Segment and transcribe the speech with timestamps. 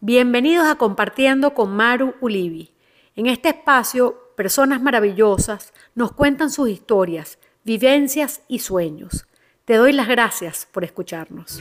[0.00, 2.72] Bienvenidos a Compartiendo con Maru Ulivi.
[3.16, 9.26] En este espacio, personas maravillosas nos cuentan sus historias, vivencias y sueños.
[9.64, 11.60] Te doy las gracias por escucharnos.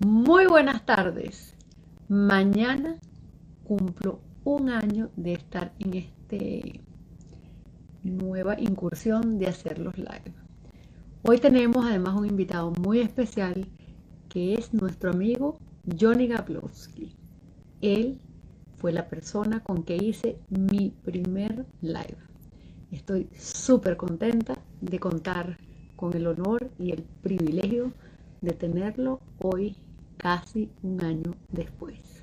[0.00, 1.56] Muy buenas tardes.
[2.08, 2.98] Mañana
[3.64, 5.94] cumplo un año de estar en
[6.28, 6.80] esta
[8.02, 10.32] nueva incursión de hacer los live.
[11.22, 13.66] Hoy tenemos además un invitado muy especial
[14.28, 15.58] que es nuestro amigo
[15.98, 17.14] Johnny Gablowski.
[17.80, 18.18] Él
[18.76, 22.18] fue la persona con que hice mi primer live.
[22.90, 25.58] Estoy súper contenta de contar
[25.96, 27.92] con el honor y el privilegio
[28.40, 29.76] de tenerlo hoy
[30.16, 32.15] casi un año después.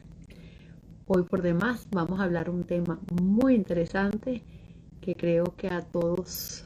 [1.06, 4.42] Hoy por demás vamos a hablar un tema muy interesante
[5.02, 6.64] que creo que a todos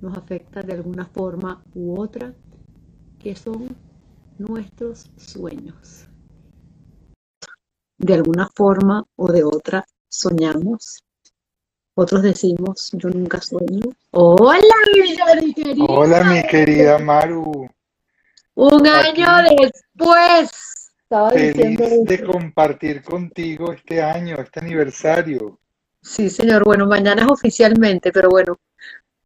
[0.00, 2.32] nos afecta de alguna forma u otra,
[3.18, 3.76] que son
[4.38, 6.08] nuestros sueños.
[7.98, 11.02] De alguna forma o de otra soñamos.
[11.94, 13.84] Otros decimos, yo nunca sueño.
[14.12, 14.76] Hola,
[15.42, 15.84] mi querida.
[15.88, 17.68] Hola, mi querida Maru.
[18.54, 19.26] Un año
[19.60, 20.77] después
[21.08, 25.58] Feliz de compartir contigo este año, este aniversario.
[26.02, 26.64] Sí, señor.
[26.64, 28.58] Bueno, mañana es oficialmente, pero bueno,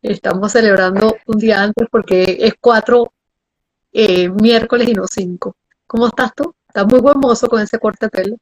[0.01, 3.13] estamos celebrando un día antes porque es cuatro
[3.93, 5.57] eh, miércoles y no cinco.
[5.87, 6.55] ¿Cómo estás tú?
[6.69, 8.37] Estás muy buen mozo con ese corte de pelo.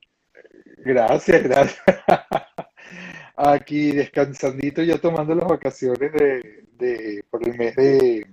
[0.84, 1.82] Gracias, gracias.
[3.36, 8.26] Aquí descansandito, ya tomando las vacaciones de, de por el mes de,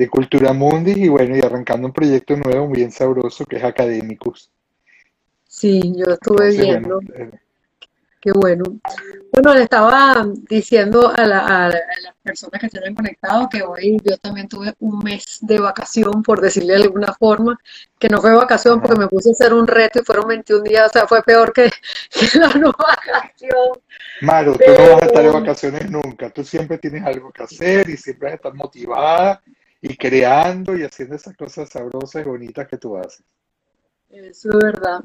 [0.00, 4.50] de Cultura Mundi y bueno, y arrancando un proyecto nuevo bien sabroso que es Académicos.
[5.46, 7.00] Sí, yo estuve viendo.
[7.14, 7.30] Eh,
[8.20, 8.64] Qué bueno.
[9.32, 11.74] Bueno, le estaba diciendo a, las
[12.22, 16.40] personas que se hayan conectado que hoy yo también tuve un mes de vacación, por
[16.40, 17.58] decirle de alguna forma,
[17.98, 20.88] que no fue vacación porque me puse a hacer un reto y fueron 21 días,
[20.88, 21.70] o sea, fue peor que,
[22.34, 23.80] la no vacación.
[24.20, 27.88] Maru, tú no vas a estar de vacaciones nunca, tú siempre tienes algo que hacer
[27.88, 29.42] y siempre vas a estar motivada
[29.80, 33.24] y creando y haciendo esas cosas sabrosas y bonitas que tú haces.
[34.10, 35.00] Eso es verdad.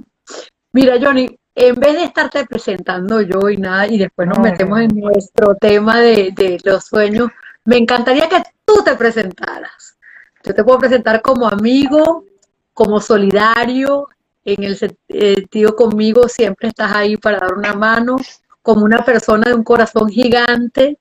[0.74, 5.00] Mira, Johnny, en vez de estarte presentando yo y nada, y después nos metemos en
[5.00, 7.30] nuestro tema de, los sueños,
[7.64, 9.98] me encantaría que tú te presentaras.
[10.44, 12.26] Yo te puedo presentar como amigo,
[12.74, 14.10] como solidario,
[14.44, 18.18] en el sentido conmigo siempre estás ahí para dar una mano,
[18.62, 21.00] como una persona de un corazón gigante,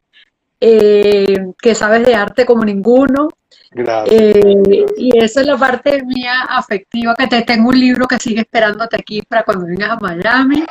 [0.60, 3.28] eh, que sabes de arte como ninguno,
[3.74, 8.40] eh, y esa es la parte mía afectiva, que te tengo un libro que sigue
[8.40, 10.64] esperándote aquí para cuando vengas a Miami.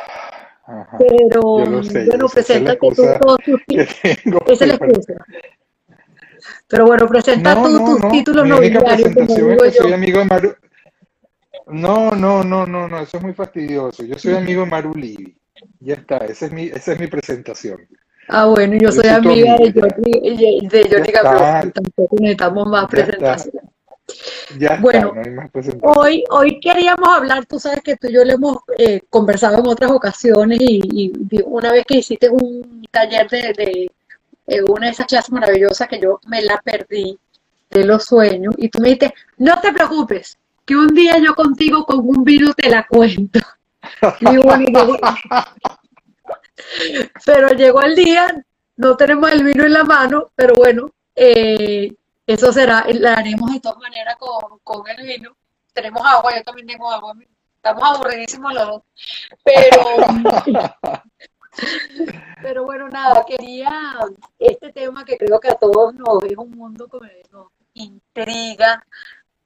[0.97, 4.41] Pero, bueno, preséntate tú todos tus títulos.
[4.47, 5.13] Esa es la excusa.
[6.67, 9.11] Pero bueno, presenta tú tus títulos nobiliarios.
[9.75, 10.55] Soy amigo de Maru.
[11.67, 14.03] No, no, no, no, no, eso es muy fastidioso.
[14.03, 15.37] Yo soy amigo de Maru Livi.
[15.79, 17.87] Ya está, esa es mi, esa es mi presentación.
[18.27, 23.53] Ah, bueno, yo soy amiga de Johnny, de Johnny Gabriel, tampoco necesitamos más presentación.
[24.57, 25.49] Ya bueno, no hay más
[25.81, 29.67] hoy, hoy queríamos hablar, tú sabes que tú y yo le hemos eh, conversado en
[29.67, 31.11] otras ocasiones y,
[31.45, 33.91] una vez que hiciste un taller de, de
[34.47, 37.17] eh, una de esas clases maravillosas que yo me la perdí
[37.71, 41.85] de los sueños y tú me dijiste, no te preocupes, que un día yo contigo
[41.85, 43.39] con un virus te la cuento.
[44.21, 44.97] Y bueno,
[47.25, 48.27] pero llegó el día,
[48.75, 51.93] no tenemos el vino en la mano, pero bueno, eh,
[52.25, 55.35] eso será, la haremos de todas maneras con, el vino.
[55.73, 57.13] Tenemos agua, yo también tengo agua,
[57.55, 58.81] estamos aburridísimos los dos.
[59.43, 59.81] Pero,
[62.41, 63.93] pero bueno, nada, quería
[64.39, 68.85] este tema que creo que a todos nos es un mundo que nos intriga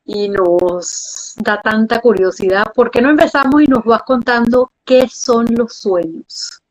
[0.05, 2.71] y nos da tanta curiosidad.
[2.73, 6.61] ¿Por qué no empezamos y nos vas contando qué son los sueños?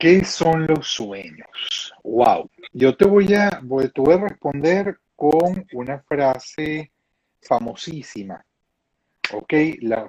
[0.00, 1.92] ¿Qué son los sueños?
[2.02, 2.48] Wow.
[2.72, 6.90] Yo te voy a, voy, a responder con una frase
[7.42, 8.42] famosísima.
[9.34, 9.52] ¿Ok?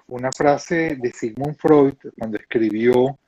[0.07, 3.19] Una frase de Sigmund Freud cuando escribió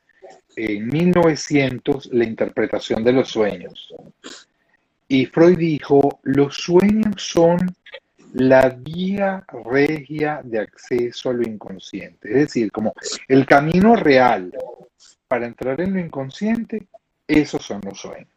[0.55, 3.93] en 1900 la interpretación de los sueños.
[5.09, 7.59] Y Freud dijo, los sueños son
[8.35, 12.93] la vía regia de acceso a lo inconsciente, es decir, como
[13.27, 14.49] el camino real
[15.33, 16.85] para entrar en lo inconsciente,
[17.27, 18.27] esos son los sueños.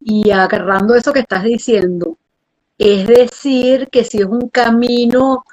[0.00, 2.18] Y agarrando eso que estás diciendo,
[2.76, 5.46] es decir, que si es un camino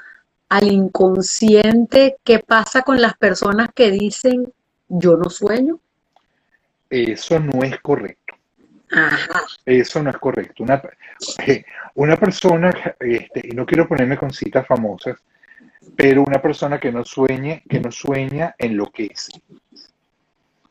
[0.49, 4.51] al inconsciente, ¿qué pasa con las personas que dicen
[4.89, 5.79] yo no sueño?
[6.89, 8.35] eso no es correcto.
[9.65, 10.63] Eso no es correcto.
[10.63, 10.81] Una,
[11.95, 15.17] una persona, este, y no quiero ponerme con citas famosas,
[15.95, 19.33] pero una persona que no sueñe, que no sueña enloquece.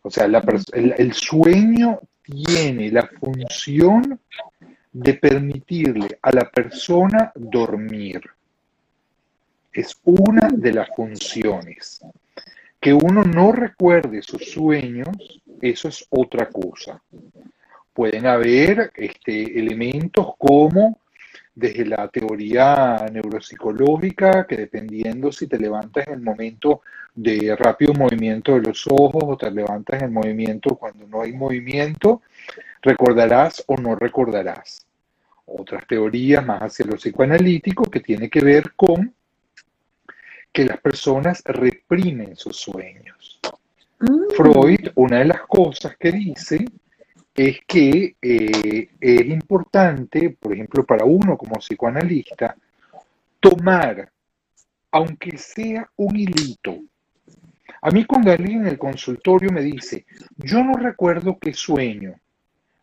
[0.02, 4.20] O sea, el, el sueño tiene la función
[4.92, 8.20] de permitirle a la persona dormir.
[9.72, 12.00] Es una de las funciones.
[12.80, 15.08] Que uno no recuerde sus sueños,
[15.60, 17.02] eso es otra cosa.
[17.92, 20.98] Pueden haber este, elementos como
[21.58, 26.82] desde la teoría neuropsicológica, que dependiendo si te levantas en el momento
[27.12, 31.32] de rápido movimiento de los ojos o te levantas en el movimiento cuando no hay
[31.32, 32.22] movimiento,
[32.80, 34.86] recordarás o no recordarás.
[35.46, 39.12] Otras teorías más hacia lo psicoanalítico que tiene que ver con
[40.52, 43.40] que las personas reprimen sus sueños.
[43.98, 44.30] Mm.
[44.36, 46.64] Freud, una de las cosas que dice
[47.38, 52.56] es que eh, es importante, por ejemplo, para uno como psicoanalista,
[53.38, 54.10] tomar,
[54.90, 56.80] aunque sea un hilito.
[57.80, 60.04] A mí cuando alguien en el consultorio me dice,
[60.36, 62.16] yo no recuerdo qué sueño.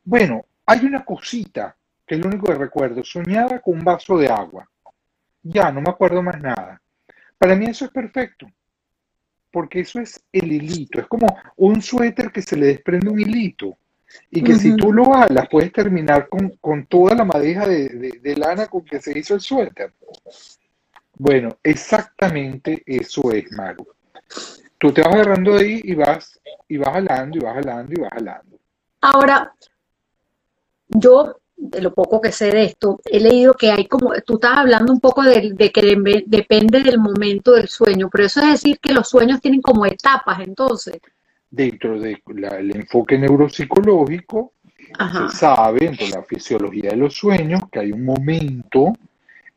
[0.05, 1.75] Bueno, hay una cosita
[2.07, 3.03] que es lo único que recuerdo.
[3.03, 4.69] Soñaba con un vaso de agua.
[5.43, 6.81] Ya, no me acuerdo más nada.
[7.37, 8.49] Para mí eso es perfecto,
[9.51, 11.01] porque eso es el hilito.
[11.01, 11.27] Es como
[11.57, 13.77] un suéter que se le desprende un hilito
[14.31, 18.83] y que si tú lo alas puedes terminar con, toda la madeja de, lana con
[18.83, 19.93] que se hizo el suéter.
[21.17, 23.87] Bueno, exactamente eso es, Maru.
[24.77, 28.11] Tú te vas agarrando ahí y vas, y vas jalando, y vas jalando, y vas
[28.11, 28.57] jalando.
[28.99, 29.53] Ahora,
[30.89, 34.57] yo, de lo poco que sé de esto, he leído que hay como, tú estás
[34.57, 35.95] hablando un poco de, de que
[36.25, 40.41] depende del momento del sueño, pero eso es decir que los sueños tienen como etapas,
[40.41, 40.99] entonces
[41.55, 44.53] dentro del enfoque neuropsicológico,
[45.29, 48.93] se sabe, dentro de la fisiología de los sueños, que hay un momento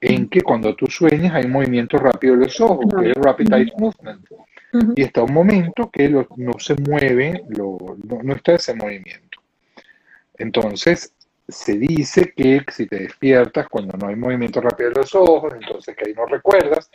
[0.01, 3.53] en que cuando tú sueñas hay un movimiento rápido de los ojos, que es rapid
[3.53, 4.27] eye movement.
[4.97, 9.41] Y está un momento que no se mueve, no, está ese movimiento.
[10.37, 11.13] Entonces,
[11.49, 15.97] se dice que si te despiertas cuando no hay movimiento rápido de los ojos, entonces
[15.97, 16.91] que ahí no recuerdas,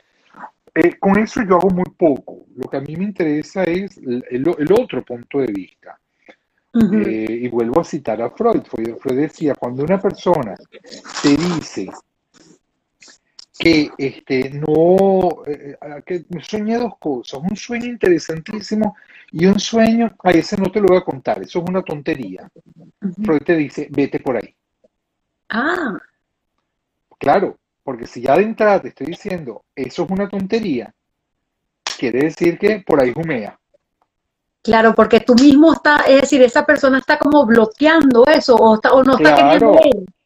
[0.76, 2.48] eh, con eso yo hago muy poco.
[2.56, 6.00] Lo que a mí me interesa es el, otro punto de vista.
[6.74, 8.64] Eh, y vuelvo a citar a Freud.
[8.64, 8.98] Freud.
[9.16, 10.56] decía, cuando una persona
[11.22, 11.90] te dice
[13.60, 18.96] que este, no, eh, que soñé dos cosas, un sueño interesantísimo
[19.32, 22.50] y un sueño, a ese no te lo voy a contar, eso es una tontería.
[23.24, 24.56] Freud te dice, vete por ahí.
[25.50, 26.00] Ah.
[27.20, 30.94] Claro, porque si ya de entrada te estoy diciendo, eso es una tontería,
[31.98, 33.60] quiere decir que por ahí humea.
[34.62, 39.04] Claro, porque tú mismo estás, es decir, esa persona está como bloqueando eso o, o
[39.04, 39.78] no está queriendo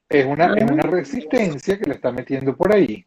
[0.08, 3.04] Es una, es una resistencia que le está metiendo por ahí.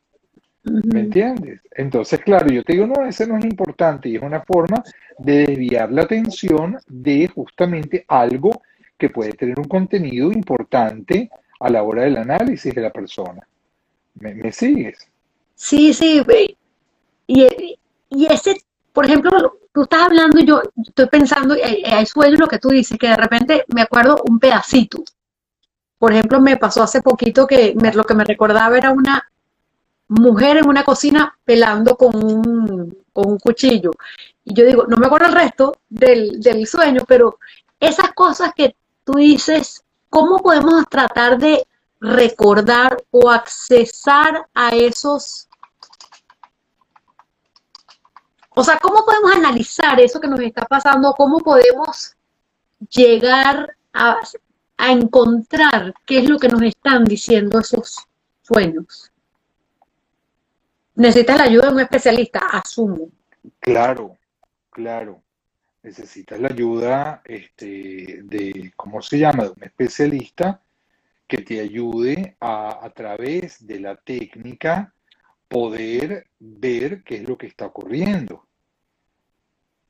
[0.65, 1.61] ¿Me entiendes?
[1.71, 4.83] Entonces, claro, yo te digo, no, ese no es importante y es una forma
[5.19, 8.63] de desviar la atención de justamente algo
[8.99, 11.31] que puede tener un contenido importante
[11.61, 13.41] a la hora del análisis de la persona.
[14.21, 15.09] ¿Me, sigues?
[15.55, 16.23] Sí, sí.
[17.27, 17.79] Y,
[18.11, 18.57] y ese,
[18.93, 22.99] por ejemplo, tú estás hablando yo estoy pensando, hay, hay sueños lo que tú dices,
[22.99, 25.03] que de repente me acuerdo un pedacito.
[25.99, 29.31] Por ejemplo, me pasó hace poquito que lo que me recordaba era una
[30.09, 33.91] mujer en una cocina pelando con un, con un cuchillo.
[34.45, 37.39] Y yo digo, no me acuerdo el resto del, del sueño, pero
[37.79, 41.67] esas cosas que tú dices, ¿cómo podemos tratar de
[42.01, 45.47] recordar o accesar a esos...
[48.51, 51.15] O sea, ¿cómo podemos analizar eso que nos está pasando?
[51.15, 52.17] ¿Cómo podemos
[52.91, 54.19] llegar a,
[54.79, 57.97] encontrar qué es lo que nos están diciendo esos
[58.43, 59.13] sueños?
[60.97, 63.11] Necesitas la ayuda de un especialista, asumo.
[63.61, 64.17] Claro,
[64.71, 65.23] claro.
[65.83, 69.45] Necesitas la ayuda este, de, ¿cómo se llama?
[69.45, 70.61] De un especialista
[71.31, 74.93] que te ayude a, a través de la técnica
[75.47, 78.49] poder ver qué es lo que está ocurriendo.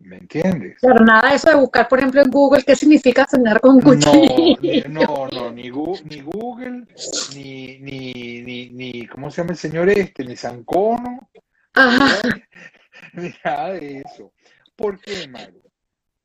[0.00, 0.76] ¿Me entiendes?
[0.82, 4.88] Pero nada de eso de buscar, por ejemplo, en Google qué significa soñar con cuchillo.
[4.90, 6.86] No, no, ni, Google,
[7.34, 10.24] ni, ni, ni, ¿cómo se llama el señor este?
[10.24, 11.30] Ni Sancono.
[13.14, 14.32] Ni nada de eso.
[14.76, 15.62] ¿Por qué, Maru?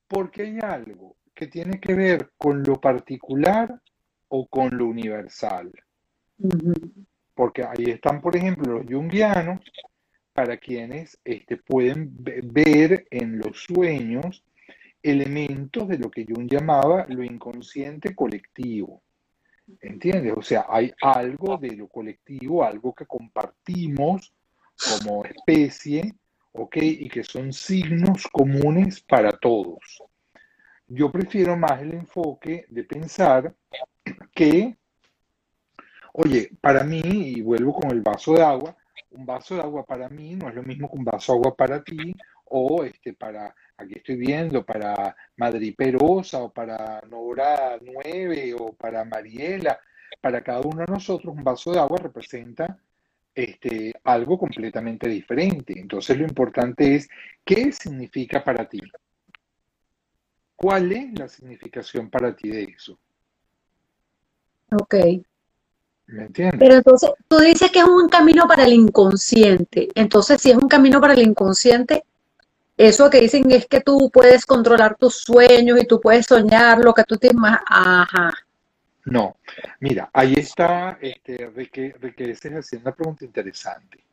[0.09, 3.81] Porque hay algo que tiene que ver con lo particular
[4.29, 5.71] o con lo universal.
[7.33, 9.59] Porque ahí están, por ejemplo, los jungianos,
[10.35, 14.43] para quienes este, pueden ver en los sueños
[15.01, 19.01] elementos de lo que Jung llamaba lo inconsciente colectivo.
[19.79, 20.33] ¿Entiendes?
[20.35, 24.33] O sea, hay algo de lo colectivo, algo que compartimos
[24.75, 26.13] como especie,
[26.51, 26.77] ¿ok?
[26.81, 30.03] Y que son signos comunes para todos.
[30.87, 33.55] Yo prefiero más el enfoque de pensar
[34.35, 34.77] que,
[36.13, 38.75] oye, para mí, y vuelvo con el vaso de agua,
[39.11, 41.55] un vaso de agua para mí no es lo mismo que un vaso de agua
[41.55, 42.13] para ti,
[42.45, 49.05] o este, para, aquí estoy viendo, para Madrid Perosa, o para Nora 9, o para
[49.05, 49.79] Mariela,
[50.21, 52.77] para cada uno de nosotros un vaso de agua representa
[53.33, 55.73] este, algo completamente diferente.
[55.79, 57.07] Entonces lo importante es,
[57.43, 58.81] ¿qué significa para ti?
[60.55, 62.99] ¿Cuál es la significación para ti de eso?
[64.75, 64.95] Ok.
[66.07, 66.59] ¿Me entiendes?
[66.59, 69.89] Pero entonces, tú dices que es un camino para el inconsciente.
[69.95, 72.03] Entonces, si es un camino para el inconsciente,
[72.77, 76.93] eso que dicen es que tú puedes controlar tus sueños y tú puedes soñar lo
[76.93, 77.59] que tú te más.
[77.65, 78.31] Ajá.
[79.05, 79.37] No,
[79.79, 81.93] mira, ahí está, este, Rique,
[82.31, 84.03] haciendo una pregunta interesante.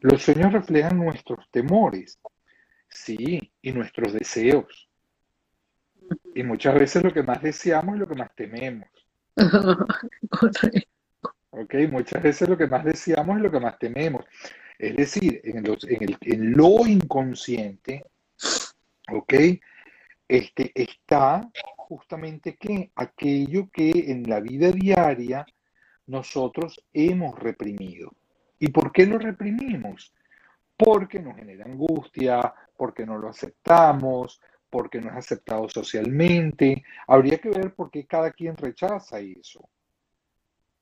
[0.00, 2.18] Los sueños reflejan nuestros temores,
[2.88, 4.88] sí, y nuestros deseos.
[6.34, 8.88] Y muchas veces lo que más deseamos es lo que más tememos.
[11.50, 14.24] ok, muchas veces lo que más deseamos es lo que más tememos.
[14.78, 15.64] Es decir, en,
[16.20, 18.04] en lo inconsciente,
[19.10, 19.34] ok,
[20.28, 25.46] este, está justamente que aquello que en la vida diaria
[26.06, 28.12] nosotros hemos reprimido.
[28.58, 30.12] ¿Y por qué lo reprimimos?
[30.76, 34.40] Porque nos genera angustia, porque no lo aceptamos,
[34.76, 36.84] porque no es aceptado socialmente.
[37.08, 39.66] Habría que ver por qué cada quien rechaza eso.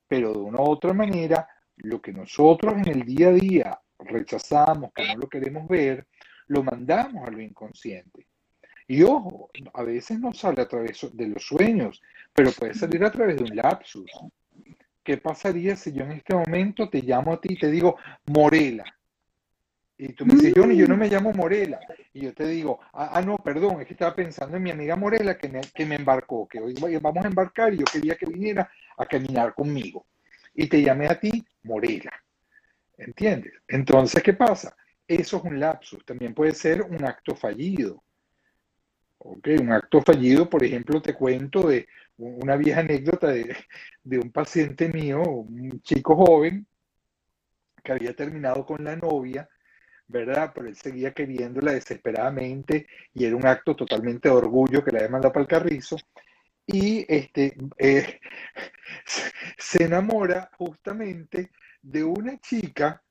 [0.09, 1.47] Pero de una u otra manera,
[1.77, 6.09] lo que nosotros en el día a día rechazamos, que no lo queremos ver,
[6.49, 8.27] lo mandamos a lo inconsciente.
[8.89, 13.13] Y ojo, a veces no sale a través de los sueños, pero puede salir a
[13.13, 14.11] través de un lapsus.
[15.05, 17.97] ¿Qué pasaría si yo en este momento te llamo a ti y te digo
[18.27, 18.87] Morela?
[19.97, 21.79] Y tú me dices, yo, yo no me llamo Morela.
[22.13, 24.97] Y yo te digo, ah, ah, no, perdón, es que estaba pensando en mi amiga
[24.97, 28.27] Morela que me, que me embarcó, que hoy vamos a embarcar y yo quería que
[28.27, 30.07] viniera a caminar conmigo.
[30.55, 32.13] Y te llamé a ti Morela.
[32.97, 33.53] ¿Entiendes?
[33.69, 34.77] Entonces, ¿qué pasa?
[35.07, 36.05] Eso es un lapsus.
[36.05, 38.03] También puede ser un acto fallido.
[39.19, 41.87] Un acto fallido, por ejemplo, te cuento de
[42.19, 43.57] una vieja anécdota de,
[44.19, 46.67] un paciente mío, un chico joven,
[47.83, 49.49] que había terminado con la novia,
[50.09, 50.53] ¿verdad?
[50.55, 55.11] Pero él seguía queriéndola desesperadamente y era un acto totalmente de orgullo que la había
[55.11, 55.97] mandado para el carrizo.
[56.67, 58.21] Y este, eh,
[59.59, 61.51] se enamora justamente
[61.83, 63.03] de una chica,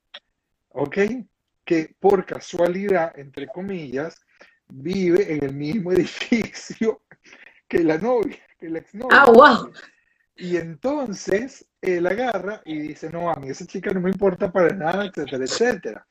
[0.70, 0.98] ¿ok?
[1.64, 4.20] Que por casualidad, entre comillas,
[4.68, 7.04] vive en el mismo edificio
[7.68, 9.24] que la novia, que la exnovia.
[9.24, 9.72] Ah, wow.
[10.36, 14.74] Y entonces él agarra y dice, no, a mí esa chica no me importa para
[14.74, 16.08] nada, etcétera, etcétera.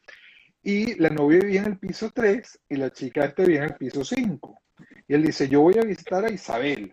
[0.62, 3.76] Y la novia vivía en el piso 3 y la chica este vivía en el
[3.76, 4.62] piso 5.
[5.08, 6.92] Y él dice, yo voy a visitar a Isabel.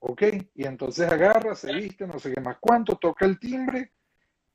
[0.00, 0.22] ¿Ok?
[0.54, 3.92] Y entonces agarra, se viste, no sé qué más cuánto, toca el timbre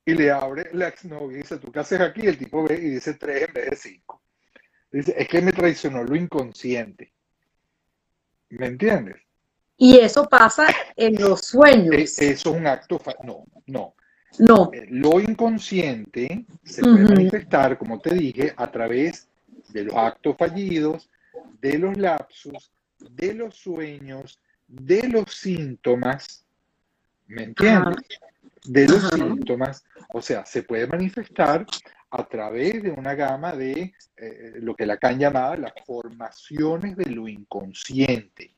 [0.05, 2.27] y le abre la exnovia y dice, ¿tú qué haces aquí?
[2.27, 4.21] El tipo ve y dice 3 en vez de 5.
[4.91, 7.13] Dice, es que me traicionó lo inconsciente.
[8.49, 9.17] ¿Me entiendes?
[9.75, 11.93] Y eso pasa en los sueños.
[11.93, 13.95] E, eso es un acto, no, no.
[14.39, 14.69] No.
[14.73, 19.27] Eh, lo inconsciente se puede manifestar, como te dije, a través
[19.69, 21.09] de los actos fallidos,
[21.61, 22.71] de los lapsus,
[23.11, 26.45] de los sueños, de los síntomas.
[27.27, 27.95] ¿Me entiendes?
[28.65, 29.83] De los síntomas.
[30.13, 31.65] O sea, se puede manifestar
[32.09, 37.27] a través de una gama de eh, lo que Lacan llamaba las formaciones de lo
[37.27, 38.53] inconsciente.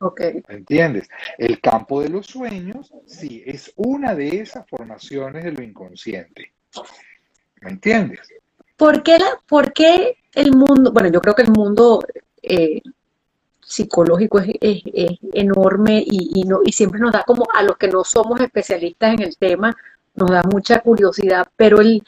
[0.00, 0.44] Okay.
[0.48, 1.08] ¿Entiendes?
[1.36, 6.52] El campo de los sueños, sí, es una de esas formaciones de lo inconsciente.
[7.60, 8.20] ¿Me entiendes?
[8.76, 9.72] ¿Por qué, la, por
[10.34, 12.00] el mundo, bueno, yo creo que el mundo
[12.42, 12.80] eh,
[13.68, 14.82] psicológico es,
[15.34, 19.22] enorme y, no, y siempre nos da como a los que no somos especialistas en
[19.22, 19.76] el tema,
[20.14, 22.02] nos da mucha curiosidad, pero el,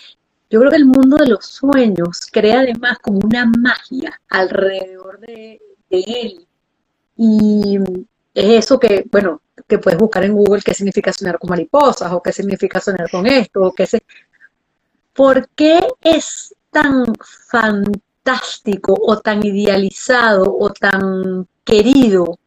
[0.48, 5.60] yo creo que el mundo de los sueños crea además como una magia alrededor de,
[5.90, 6.46] él.
[7.22, 7.76] Y
[8.32, 12.22] es eso que, bueno, que puedes buscar en Google qué significa soñar con mariposas o
[12.22, 14.02] qué significa soñar con esto o qué sé.
[15.12, 17.04] ¿Por qué es tan
[17.50, 22.38] fantástico o tan idealizado o tan querido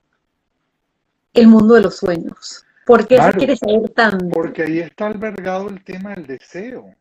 [1.35, 2.65] el mundo de los sueños?
[2.87, 4.29] ¿Por qué se quiere saber tanto?
[4.29, 6.95] Porque ahí está albergado el tema del deseo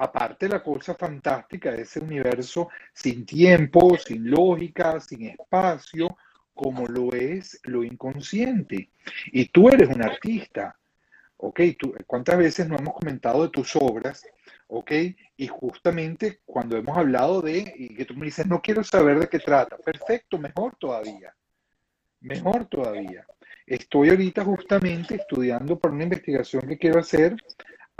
[0.00, 6.16] aparte la cosa fantástica de ese universo sin tiempo, sin lógica, sin espacio,
[6.54, 8.90] como lo es lo inconsciente.
[9.26, 10.76] Y tú eres un artista,
[11.36, 11.60] ¿ok?
[12.06, 14.24] ¿Cuántas veces no hemos comentado de tus obras?
[14.70, 14.92] ¿ok?
[15.36, 19.28] Y justamente cuando hemos hablado de, y que tú me dices, no quiero saber de
[19.28, 21.34] qué trata, perfecto, mejor todavía,
[22.20, 23.26] mejor todavía.
[23.66, 27.36] Estoy ahorita justamente estudiando para una investigación que quiero hacer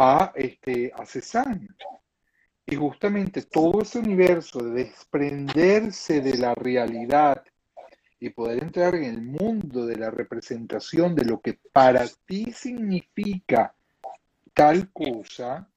[0.02, 1.04] a, este, a.
[2.64, 7.44] Y justamente todo ese universo de desprenderse de la realidad
[8.18, 13.74] y poder entrar en el mundo de la representación de lo que para ti significa
[14.54, 15.68] tal cosa,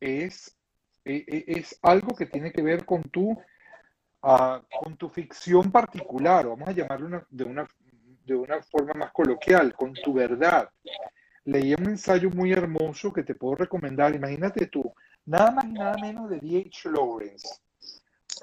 [0.00, 0.56] es,
[1.04, 3.38] e, e, es, algo que tiene que ver con tu,
[4.22, 7.68] ah, con tu ficción particular, vamos a llamarlo de, una,
[8.24, 10.70] de una forma más coloquial, con tu verdad.
[11.44, 14.94] Leí un ensayo muy hermoso que te puedo recomendar, imagínate tú,
[15.26, 16.90] nada más y nada menos de D.H.
[16.90, 17.48] Lawrence.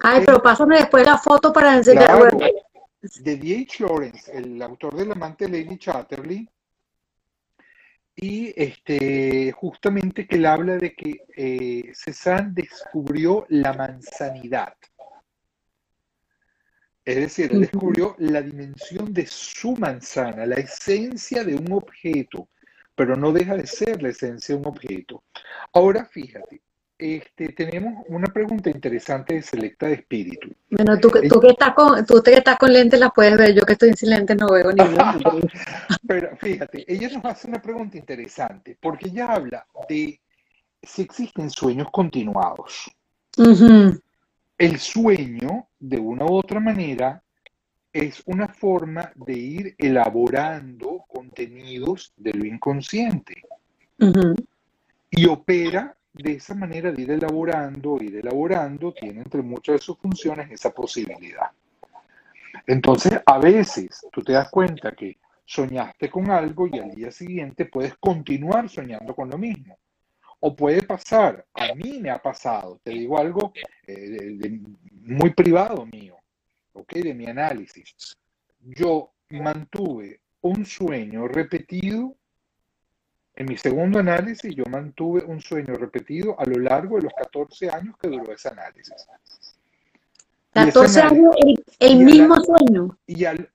[0.00, 2.32] Ay, pero pásame después la foto para enseñar.
[3.00, 3.82] de D.H.
[3.84, 6.48] Lawrence, el autor del amante Lady Chatterley,
[8.14, 14.74] y este, justamente que él habla de que eh, Cézanne descubrió la manzanidad.
[17.04, 22.48] Es decir, él descubrió la dimensión de su manzana, la esencia de un objeto,
[23.02, 25.24] pero no deja de ser la esencia de un objeto.
[25.72, 26.60] Ahora fíjate,
[26.96, 30.54] este, tenemos una pregunta interesante de Selecta de Espíritu.
[30.70, 33.62] Bueno, tú, tú, que estás con, tú que estás con lentes las puedes ver, yo
[33.62, 34.84] que estoy sin lentes no veo ni
[36.06, 40.20] Pero fíjate, ella nos hace una pregunta interesante, porque ella habla de
[40.80, 42.88] si existen sueños continuados.
[44.56, 47.20] El sueño, de una u otra manera,
[47.92, 53.42] es una forma de ir elaborando contenidos de lo inconsciente.
[55.10, 59.98] Y opera de esa manera de ir elaborando, ir elaborando, tiene entre muchas de sus
[59.98, 61.50] funciones esa posibilidad.
[62.66, 67.66] Entonces, a veces tú te das cuenta que soñaste con algo y al día siguiente
[67.66, 69.78] puedes continuar soñando con lo mismo.
[70.40, 73.52] O puede pasar, a mí me ha pasado, te digo algo
[73.86, 74.60] eh,
[75.02, 76.16] muy privado mío,
[76.72, 76.92] ¿ok?
[76.94, 78.16] De mi análisis.
[78.60, 82.16] Yo mantuve un sueño repetido
[83.34, 87.70] en mi segundo análisis yo mantuve un sueño repetido a lo largo de los 14
[87.70, 88.94] años que duró ese análisis.
[90.52, 91.34] 14 años
[91.78, 92.98] el, mismo sueño.
[93.06, 93.48] Y en,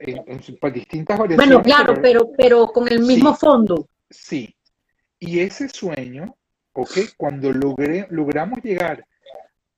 [0.73, 1.35] distintas variaciones.
[1.37, 3.87] Bueno, claro, pero, pero, con el mismo fondo.
[4.09, 4.55] Sí.
[5.19, 6.35] Y ese sueño,
[6.73, 6.97] ¿ok?
[7.15, 9.05] Cuando logré, logramos llegar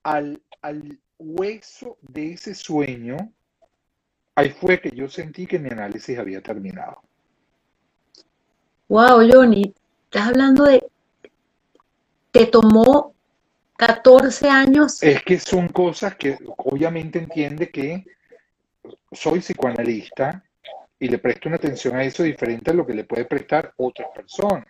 [0.04, 3.17] al, al hueso de ese sueño,
[4.36, 7.01] ahí fue que yo sentí que mi análisis había terminado.
[8.88, 9.75] Wow, Johnny,
[10.12, 10.84] Estás hablando de,
[12.32, 13.13] te tomó
[13.77, 15.03] 14 años.
[15.03, 18.05] Es que son cosas que obviamente entiende que
[19.12, 20.43] soy psicoanalista
[20.97, 24.08] y le presto una atención a eso diferente a lo que le puede prestar otras
[24.15, 24.65] personas.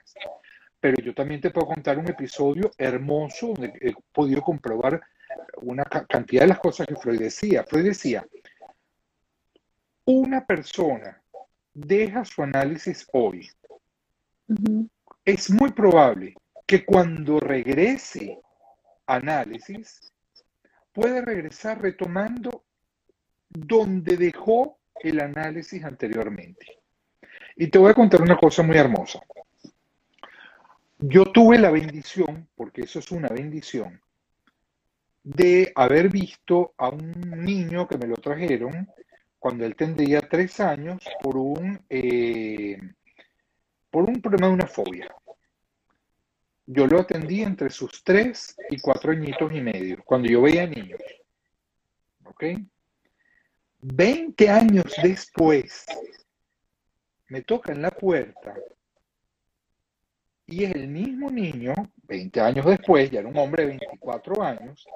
[0.81, 5.01] Pero yo también te puedo contar un episodio hermoso donde he podido comprobar
[5.61, 7.63] una cantidad de las cosas que Freud decía.
[7.63, 8.25] Freud decía,
[10.05, 11.21] una persona
[11.73, 13.49] deja su análisis hoy
[15.25, 18.39] es muy probable que cuando regrese
[19.05, 20.13] análisis,
[20.93, 22.63] puede regresar retomando
[23.49, 26.79] donde dejó el análisis anteriormente.
[27.55, 29.19] Y te voy a contar una cosa muy hermosa.
[30.99, 34.01] Yo tuve la bendición, porque eso es una bendición,
[35.23, 37.11] de haber visto a un
[37.43, 38.89] niño que me lo trajeron
[39.37, 42.77] cuando él tendría tres años por un eh,
[43.89, 45.07] por un problema de una fobia.
[46.65, 51.01] Yo lo atendí entre sus tres y cuatro añitos y medio, cuando yo veía niños.
[52.25, 52.43] ¿Ok?
[53.81, 55.85] Veinte años después,
[57.29, 58.55] me toca en la puerta
[60.51, 64.87] y es el mismo niño, 20 años después, ya era un hombre de 24 años,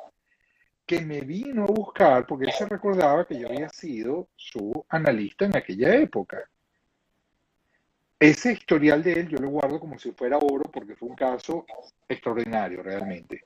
[0.86, 5.46] que me vino a buscar porque él se recordaba que yo había sido su analista
[5.46, 6.50] en aquella época.
[8.20, 11.66] Ese historial de él yo lo guardo como si fuera oro porque fue un caso
[12.08, 13.46] extraordinario realmente.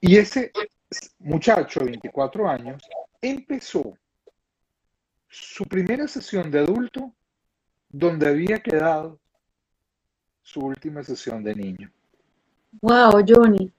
[0.00, 0.52] Y ese
[1.18, 2.82] muchacho de 24 años
[3.20, 3.96] empezó
[5.28, 7.14] su primera sesión de adulto
[7.88, 9.21] donde había quedado
[10.42, 11.90] su última sesión de niño.
[12.80, 13.70] Wow, Johnny.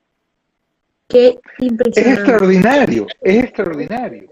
[1.08, 2.02] Qué impresionante.
[2.02, 4.30] Es extraordinario, es extraordinario.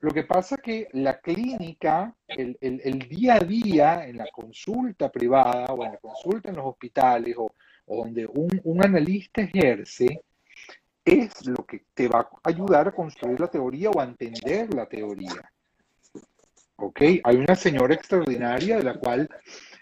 [0.00, 5.66] Lo que pasa es que la clínica, el, día a día en la consulta privada
[5.66, 7.52] o en la consulta en los hospitales o,
[7.86, 10.22] o donde un, un analista ejerce
[11.04, 14.86] es lo que te va a ayudar a construir la teoría o a entender la
[14.86, 15.50] teoría.
[16.76, 17.00] ¿Ok?
[17.24, 19.28] Hay una señora extraordinaria de la cual,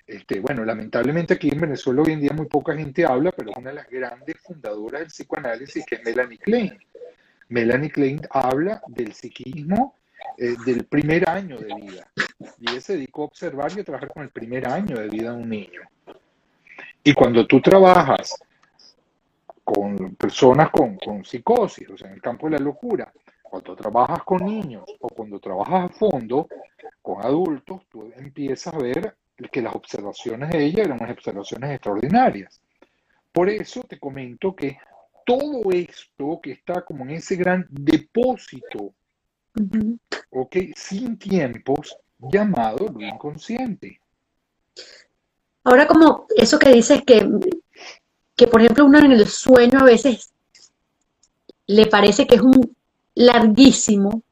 [0.09, 3.57] este, bueno, lamentablemente aquí en Venezuela hoy en día muy poca gente habla, pero es
[3.59, 6.79] una de las grandes fundadoras del psicoanálisis que es Melanie Klein.
[7.51, 9.97] Melanie Klein habla del psiquismo
[10.39, 12.11] eh, del primer año de vida.
[12.59, 15.33] Y ella se dedicó a observar y a trabajar con el primer año de vida
[15.33, 15.83] de un niño.
[17.05, 18.35] Y cuando tú trabajas
[19.63, 24.23] con personas con, con psicosis, o sea, en el campo de la locura, cuando trabajas
[24.23, 26.49] con niños o cuando trabajas a fondo
[27.03, 29.15] con adultos, tú empiezas a ver
[29.53, 32.61] que las observaciones de ella eran unas observaciones extraordinarias.
[33.33, 34.79] Por eso te comento que
[35.25, 38.95] todo esto que está como en ese gran depósito,
[40.31, 40.57] ¿ok?
[40.75, 44.01] Sin tiempos, llamado lo inconsciente.
[45.65, 47.29] Ahora, como eso que dices que,
[48.35, 50.33] que, por ejemplo, uno en el sueño a veces
[51.67, 52.75] le parece que es un
[53.15, 54.23] larguísimo,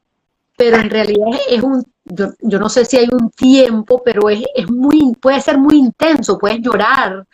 [0.57, 4.43] pero en realidad es un, yo, yo no sé si hay un tiempo, pero es,
[4.55, 7.25] es, muy, puede ser muy intenso, puedes llorar,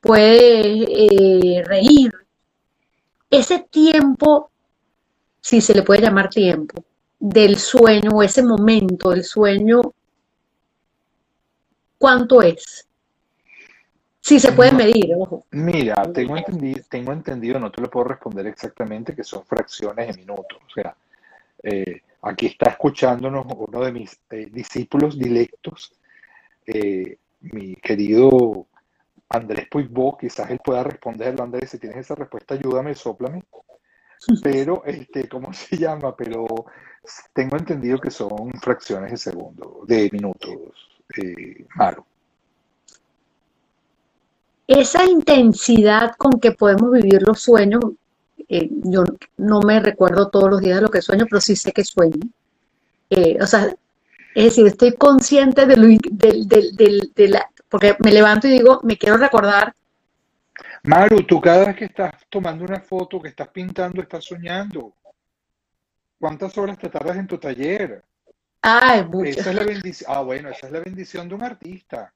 [0.00, 2.12] puedes eh, reír.
[3.30, 4.50] Ese tiempo,
[5.40, 6.84] si se le puede llamar tiempo,
[7.18, 9.80] del sueño o ese momento del sueño,
[11.98, 12.86] ¿cuánto es?
[14.20, 15.46] Si se puede medir, ojo.
[15.52, 20.20] Mira, tengo entendido, tengo entendido, no te lo puedo responder exactamente, que son fracciones de
[20.20, 20.58] minutos.
[20.66, 20.96] O sea,
[21.62, 25.92] eh, aquí está escuchándonos uno de mis eh, discípulos directos,
[26.66, 28.66] eh, mi querido
[29.28, 31.44] Andrés Puigbo, quizás él pueda responderlo.
[31.44, 33.44] Andrés, si tienes esa respuesta, ayúdame, sóplame.
[34.42, 36.16] Pero, este, ¿cómo se llama?
[36.16, 36.46] Pero
[37.32, 40.72] tengo entendido que son fracciones de segundo, de minutos,
[41.16, 41.66] eh,
[44.66, 47.84] esa intensidad con que podemos vivir los sueños,
[48.48, 49.04] eh, yo
[49.36, 52.20] no me recuerdo todos los días de lo que sueño, pero sí sé que sueño.
[53.10, 53.74] Eh, o sea,
[54.34, 59.16] es decir, estoy consciente de, lo, de, la, porque me levanto y digo, me quiero
[59.16, 59.74] recordar.
[60.84, 64.94] Maru, tú cada vez que estás tomando una foto, que estás pintando, estás soñando.
[66.18, 68.04] ¿Cuántas horas te tardas en tu taller?
[68.62, 70.10] Ah, Esa es la bendición.
[70.12, 72.12] Ah, bueno, esa es la bendición de un artista.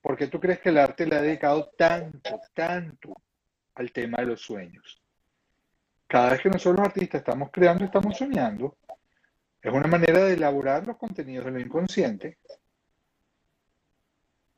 [0.00, 3.14] ¿Por qué tú crees que el arte le ha dedicado tanto, tanto
[3.76, 5.00] al tema de los sueños?
[6.06, 8.76] Cada vez que nosotros los artistas estamos creando, estamos soñando.
[9.62, 12.38] Es una manera de elaborar los contenidos de lo inconsciente.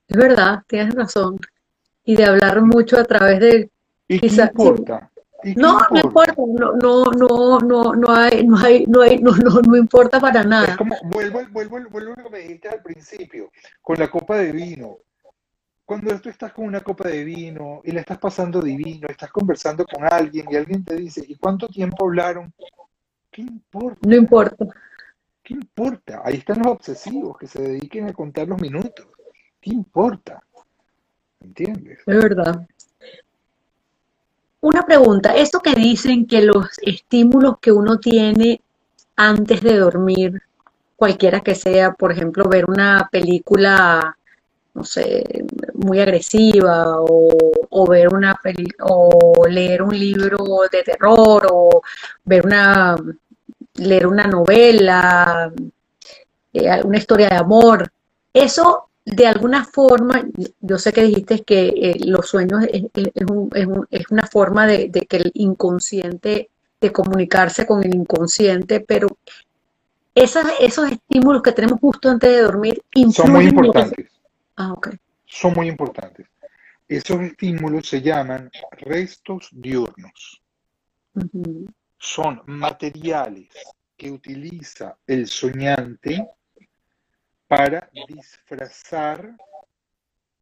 [0.06, 1.38] Es verdad, tienes razón.
[2.04, 3.70] Y de hablar mucho a través de...
[4.08, 5.10] ¿Y qué importa?
[5.56, 9.60] no, no importa, no, no, no, no, no hay, no hay, no hay, no, no,
[9.60, 10.68] no importa para nada.
[10.68, 13.50] Es como, vuelvo, vuelvo, vuelvo a lo que me dijiste al principio,
[13.82, 14.98] con la copa de vino
[15.88, 19.86] cuando tú estás con una copa de vino y le estás pasando divino, estás conversando
[19.86, 22.52] con alguien y alguien te dice, ¿y cuánto tiempo hablaron?
[23.30, 23.98] ¿Qué importa?
[24.06, 24.66] No importa.
[25.42, 26.20] ¿Qué importa?
[26.22, 29.06] Ahí están los obsesivos que se dediquen a contar los minutos.
[29.62, 30.42] ¿Qué importa?
[31.40, 32.00] ¿Entiendes?
[32.00, 32.68] Es verdad.
[34.60, 38.60] Una pregunta, esto que dicen que los estímulos que uno tiene
[39.16, 40.42] antes de dormir,
[40.96, 44.17] cualquiera que sea, por ejemplo, ver una película
[44.74, 45.24] no sé,
[45.74, 50.38] muy agresiva o, ver una peli o leer un libro
[50.70, 51.82] de terror o
[52.24, 52.96] ver una
[53.74, 55.52] leer una novela,
[56.52, 57.90] eh, una historia de amor.
[58.32, 60.22] Eso de alguna forma,
[60.60, 65.30] yo sé que dijiste que eh, los sueños es, es, una forma de, que el
[65.34, 66.50] inconsciente,
[66.80, 69.08] de comunicarse con el inconsciente, pero
[70.14, 70.44] esos
[70.90, 74.06] estímulos que tenemos justo antes de dormir son muy importantes.
[74.60, 74.74] Ah,
[75.24, 76.26] Son muy importantes.
[76.88, 80.42] Esos estímulos se llaman restos diurnos.
[81.96, 83.50] Son materiales
[83.96, 86.28] que utiliza el soñante
[87.46, 89.36] para disfrazar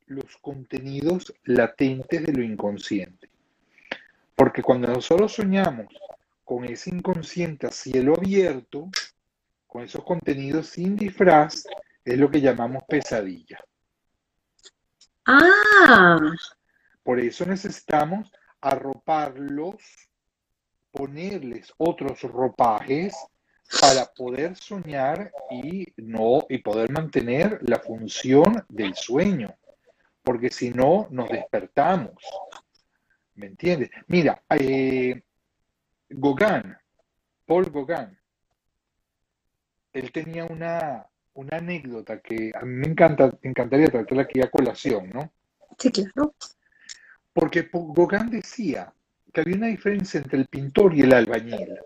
[0.06, 3.28] los contenidos latentes de lo inconsciente.
[4.34, 5.88] Porque cuando nosotros soñamos
[6.42, 8.88] con ese inconsciente a cielo abierto,
[9.66, 11.66] con esos contenidos sin disfraz,
[12.02, 13.58] es lo que llamamos pesadilla.
[15.26, 16.18] Ah.
[17.02, 19.76] Por eso necesitamos arroparlos,
[20.90, 23.14] ponerles otros ropajes
[23.80, 29.54] para poder soñar y no y poder mantener la función del sueño,
[30.22, 32.14] porque si no nos despertamos.
[33.34, 33.90] ¿Me entiendes?
[34.06, 35.22] Mira, eh,
[36.08, 36.76] Gauguin,
[37.44, 38.18] Paul Gauguin,
[39.92, 41.06] él tenía una,
[41.36, 45.32] una anécdota que a mí me encanta, encantaría tratarla aquí a colación, ¿no?
[45.78, 46.34] Sí, claro.
[47.32, 48.92] Porque Gauguin decía
[49.32, 51.78] que había una diferencia entre el pintor y el albañil.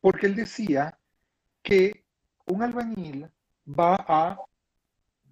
[0.00, 0.96] Porque él decía
[1.62, 2.04] que
[2.46, 3.26] un albañil
[3.66, 4.38] va a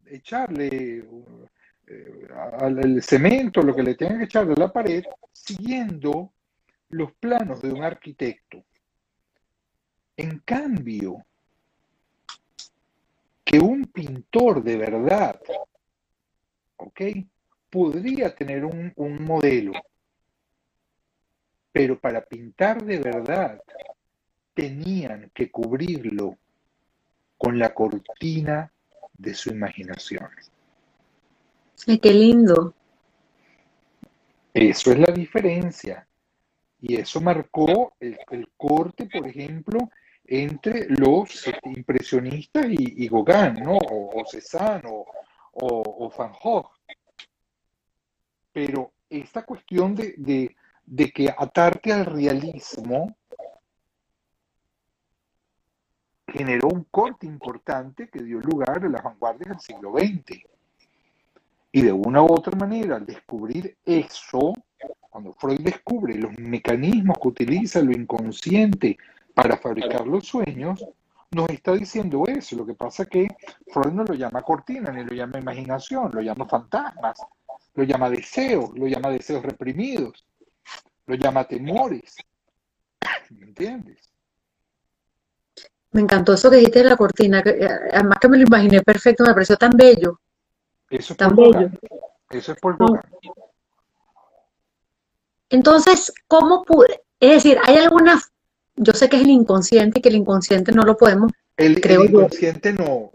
[0.06, 1.04] echarle
[1.86, 2.28] eh,
[2.60, 6.32] al cemento, lo que le tenga que echar de la pared, siguiendo
[6.88, 8.64] los planos de un arquitecto.
[10.16, 11.24] En cambio,
[13.54, 15.40] que un pintor de verdad,
[16.76, 17.00] ¿ok?
[17.70, 19.74] Podría tener un, un modelo,
[21.70, 23.62] pero para pintar de verdad
[24.54, 26.36] tenían que cubrirlo
[27.38, 28.72] con la cortina
[29.12, 30.28] de su imaginación.
[32.02, 32.74] Qué lindo.
[34.52, 36.08] Eso es la diferencia.
[36.80, 38.18] Y eso marcó el,
[38.56, 39.78] corte, por ejemplo,
[40.26, 43.76] entre los impresionistas y, Gauguin, ¿no?
[43.76, 45.06] O, o Cézanne o,
[45.52, 46.70] o, Van Gogh.
[48.52, 50.54] Pero esta cuestión de,
[50.86, 53.16] de que atarte al realismo
[56.26, 60.42] generó un corte importante que dio lugar a las vanguardias del siglo XX.
[61.72, 64.54] Y de una u otra manera, al descubrir eso,
[65.10, 68.96] cuando Freud descubre los mecanismos que utiliza lo inconsciente
[69.34, 70.84] para fabricar los sueños,
[71.30, 72.56] nos está diciendo eso.
[72.56, 73.28] Lo que pasa es que
[73.72, 77.20] Freud no lo llama cortina, ni lo llama imaginación, lo llama fantasmas,
[77.74, 80.24] lo llama deseos, lo llama deseos reprimidos,
[81.06, 82.16] lo llama temores.
[83.30, 84.10] ¿Me entiendes?
[85.90, 89.24] Me encantó eso que dijiste de la cortina, eh, además que me lo imaginé perfecto,
[89.24, 90.20] me pareció tan bello.
[90.90, 91.70] Eso es tan bello.
[92.30, 92.76] Eso es por
[95.50, 97.04] Entonces, ¿cómo pude?
[97.20, 98.32] Es decir, hay algunas,
[98.76, 101.32] yo sé que es el inconsciente y que el inconsciente no lo podemos.
[101.56, 103.12] El, el inconsciente no,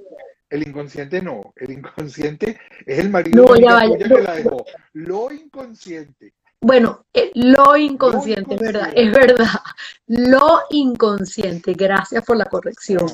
[0.50, 4.65] el inconsciente no, el inconsciente es el marido no, ya vaya, que la dejó.
[4.93, 6.34] Lo inconsciente.
[6.62, 9.60] Bueno, eh, lo, inconsciente, es verdad, es verdad.
[10.08, 13.08] Lo inconsciente, gracias por la corrección.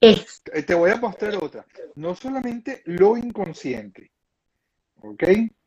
[0.00, 0.42] Es.
[0.52, 1.66] Eh, te voy a mostrar otra.
[1.96, 4.10] No solamente lo inconsciente,
[5.00, 5.24] ¿ok?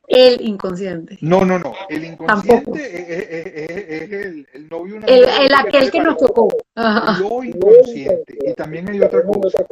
[0.07, 1.17] El inconsciente.
[1.21, 1.73] No, no, no.
[1.89, 4.97] El inconsciente es, el, el, novio.
[4.97, 6.47] El, el aquel que nos tocó.
[6.75, 8.37] Lo inconsciente.
[8.45, 9.65] Y también hay otra cosa.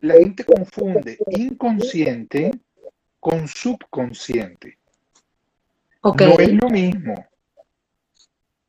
[0.00, 2.50] la gente confunde inconsciente
[3.20, 4.78] con subconsciente.
[6.02, 7.26] No es lo mismo.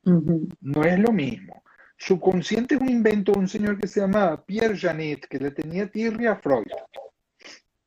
[0.03, 1.63] No es lo mismo.
[1.97, 5.89] Subconsciente es un invento de un señor que se llama Pierre Janet, que le tenía
[5.89, 6.67] tirria a Freud.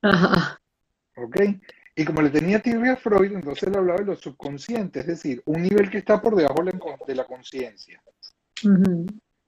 [0.03, 0.61] Ajá.
[1.17, 1.37] ¿Ok?
[1.99, 5.43] Y como le tenía tirria a Freud, entonces él hablaba de lo subconsciente, es decir,
[5.47, 6.63] un nivel que está por debajo
[7.05, 8.01] de la conciencia.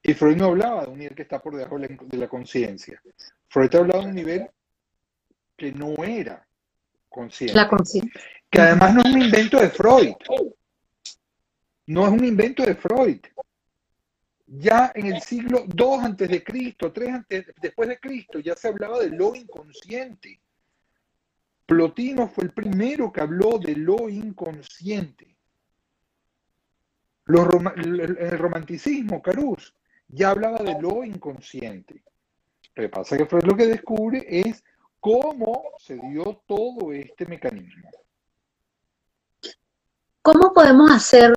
[0.02, 3.00] Y Freud no hablaba de un nivel que está por debajo de la conciencia.
[3.46, 4.50] Freud hablaba de un nivel
[5.56, 6.44] que no era
[7.08, 7.54] consciente.
[7.54, 10.14] La conciencia que además no es un invento de Freud.
[11.86, 13.20] No es un invento de Freud.
[14.46, 18.66] Ya en el siglo II antes de Cristo, III antes, después de Cristo, ya se
[18.66, 20.40] hablaba de lo inconsciente.
[21.70, 25.36] Plotino fue el primero que habló de lo inconsciente.
[27.28, 29.72] el romanticismo, Carus,
[30.08, 32.02] ya hablaba de lo inconsciente.
[32.74, 34.64] Lo que pasa es que Freud lo que descubre es
[34.98, 37.88] cómo se dio todo este mecanismo.
[40.22, 41.32] ¿Cómo podemos hacer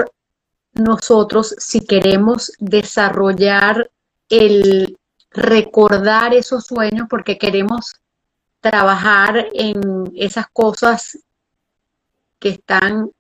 [0.71, 3.91] nosotros si queremos desarrollar
[4.29, 4.97] el
[5.29, 7.93] recordar esos sueños porque queremos
[8.63, 11.19] trabajar en esas cosas
[12.39, 13.11] que están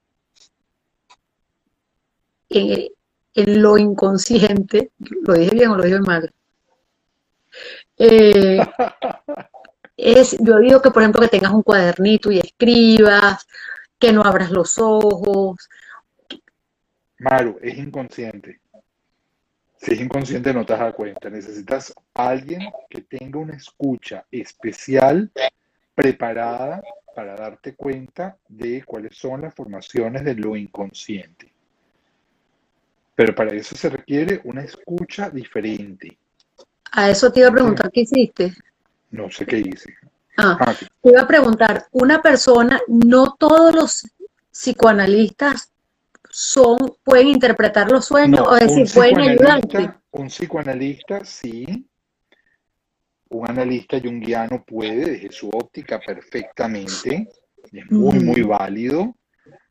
[2.49, 2.89] en,
[3.35, 6.33] lo inconsciente, lo dije bien o lo dije mal.
[7.97, 8.59] Eh,
[9.97, 13.45] es, yo digo que, por ejemplo, que tengas un cuadernito y escribas,
[13.99, 15.67] que no abras los ojos.
[17.19, 18.61] Maru, es inconsciente.
[19.83, 21.29] Si es inconsciente no te das cuenta.
[21.29, 25.29] Necesitas alguien que tenga una escucha especial
[25.93, 26.81] preparada
[27.13, 31.51] para darte cuenta de cuáles son las formaciones de lo inconsciente.
[33.13, 36.17] Pero para eso se requiere una escucha diferente.
[36.93, 38.53] A eso te iba a preguntar, ¿qué hiciste?
[39.11, 39.93] No sé qué hice.
[40.37, 44.07] Ah, ah te iba a preguntar, una persona, no todos los
[44.49, 45.72] psicoanalistas
[46.33, 49.91] son, pueden interpretar los sueños, o decir, pueden ayudarte.
[50.09, 51.87] Un psicoanalista sí,
[53.29, 57.29] un analista junguiano puede desde su óptica perfectamente,
[57.71, 59.15] es muy, muy válido,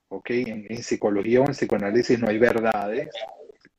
[0.07, 0.31] ¿ok?
[0.31, 3.09] En, psicología o en psicoanálisis no hay verdades,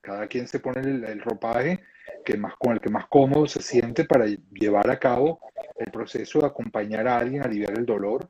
[0.01, 1.79] cada quien se pone el ropaje
[2.25, 5.39] que más, con el que más cómodo se siente para llevar a cabo
[5.77, 8.29] el proceso de acompañar a alguien a aliviar el dolor,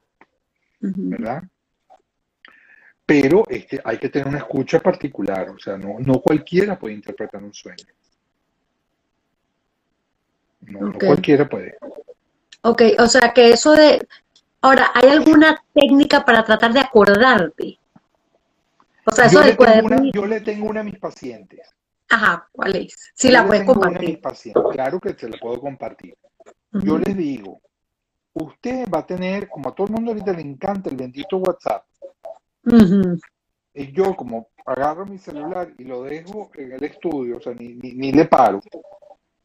[0.80, 1.42] ¿verdad?
[3.22, 7.44] Pero este, hay que tener una escucha particular, o sea, no, no cualquiera puede interpretar
[7.44, 7.86] un sueño.
[10.62, 11.78] No, no cualquiera puede.
[12.64, 14.08] Ok, o sea que eso de...
[14.62, 17.78] Ahora, ¿hay alguna técnica para tratar de acordarte?
[19.06, 20.22] O sea, eso Yo cuadernito.
[20.22, 21.70] yo le tengo una a mis pacientes.
[22.10, 23.14] Ajá, ¿cuál es?
[23.18, 24.22] Yo la puedes tengo una a mis compartir.
[24.22, 24.64] pacientes.
[24.72, 26.18] Claro que se la puedo compartir.
[26.72, 27.62] Yo les digo,
[28.34, 31.86] usted va a tener, como a todo el mundo ahorita le encanta el bendito WhatsApp,
[32.66, 33.20] Ujú.
[33.74, 37.74] y yo como agarro mi celular y lo dejo en el estudio, o sea, ni,
[37.74, 38.62] ni, ni le paro,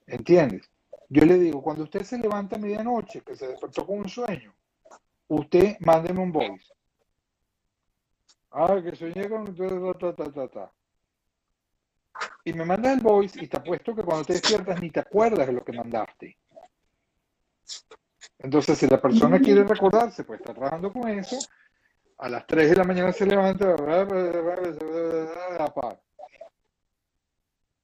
[0.07, 0.71] ¿entiendes?
[1.09, 4.55] Yo le digo, cuando usted se levanta a medianoche, que se despertó con un sueño,
[5.29, 6.73] usted mándeme un voice.
[8.51, 9.55] Ah, que soñé con...
[9.55, 10.73] ta, ta, ta, ta, ta.
[12.45, 15.47] Y me mandas el voice y te apuesto que cuando te despiertas ni te acuerdas
[15.47, 16.37] de lo que mandaste.
[18.39, 21.37] Entonces, si la persona quiere recordarse, pues está trabajando con eso,
[22.19, 23.75] a las 3 de la mañana se levanta.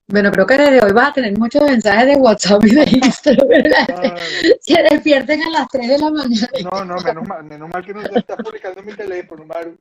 [0.06, 3.48] Bueno, creo que desde hoy vas a tener muchos mensajes de WhatsApp y de Instagram,
[3.48, 4.16] ¿verdad?
[4.60, 6.48] Se despierten a las 3 de la mañana.
[6.62, 9.78] no, no, menos mal, menos mal que no te estás publicando en mi teléfono, Maru.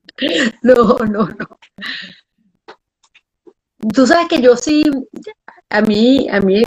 [0.61, 1.47] No, no, no.
[3.93, 4.83] Tú sabes que yo sí,
[5.69, 6.61] a mí, a mí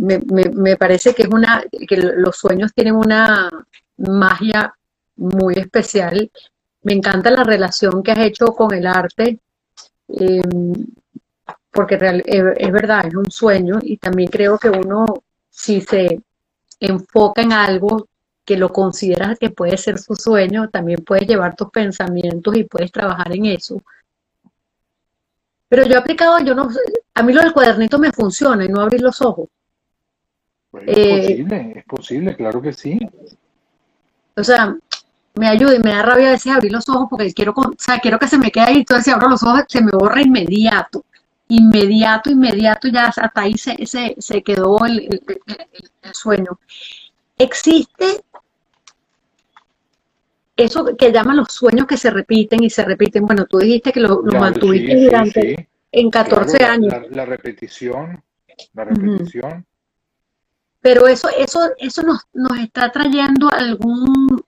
[0.00, 3.48] me, me- me parece que es una, que los sueños tienen una
[3.96, 4.74] magia
[5.16, 6.30] muy especial.
[6.82, 9.38] Me encanta la relación que has hecho con el arte,
[10.08, 10.42] eh,
[11.72, 15.04] porque real- es, es verdad, es un sueño y también creo que uno,
[15.50, 16.20] si se
[16.80, 18.08] enfoca en algo
[18.44, 22.90] que lo consideras que puede ser su sueño, también puedes llevar tus pensamientos y puedes
[22.90, 23.80] trabajar en eso.
[25.68, 26.68] Pero yo he aplicado, yo no,
[27.14, 29.48] a mí lo del cuadernito me funciona y no abrir los ojos.
[30.72, 32.98] Bueno, es Eh, posible, es posible, claro que sí.
[34.36, 34.76] o sea,
[35.40, 37.76] me ayuda y me da rabia a veces abrir los ojos porque quiero, con- o
[37.78, 40.20] sea, quiero que se me quede ahí, entonces si abro los ojos se me borra
[40.22, 41.04] inmediato,
[41.48, 46.58] inmediato, inmediato, ya hasta ahí se, se, se quedó el, el- el- el sueño.
[47.38, 48.22] Existe
[50.56, 53.24] eso que llaman los sueños que se repiten y se repiten.
[53.24, 55.56] Bueno, tú dijiste que lo, lo mantuviste sí, durante sí.
[55.92, 56.92] en Claro, 14 la, años.
[56.92, 58.22] la- la repetición,
[58.74, 59.64] la repetición.
[60.82, 64.39] Pero eso, eso, eso nos, nos está trayendo algún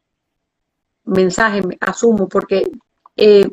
[1.12, 2.70] mensaje, me- asumo, porque
[3.16, 3.48] eh,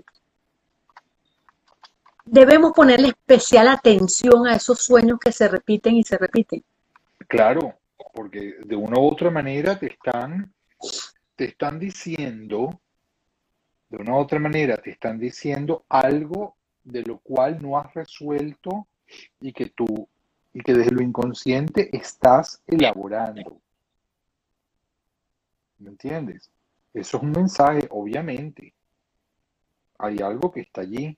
[2.25, 6.63] debemos ponerle especial atención a esos sueños que se repiten y se repiten.
[7.27, 7.75] Claro,
[8.13, 10.53] porque de una u otra manera te están,
[11.35, 12.79] te están diciendo,
[13.89, 18.87] de una u otra manera te están diciendo algo de lo cual no has resuelto
[19.41, 20.07] y que tú,
[20.53, 23.59] y que desde lo inconsciente estás elaborando.
[25.77, 26.49] ¿Me entiendes?
[26.93, 28.73] Eso es un mensaje, obviamente.
[29.97, 31.17] Hay algo que está allí.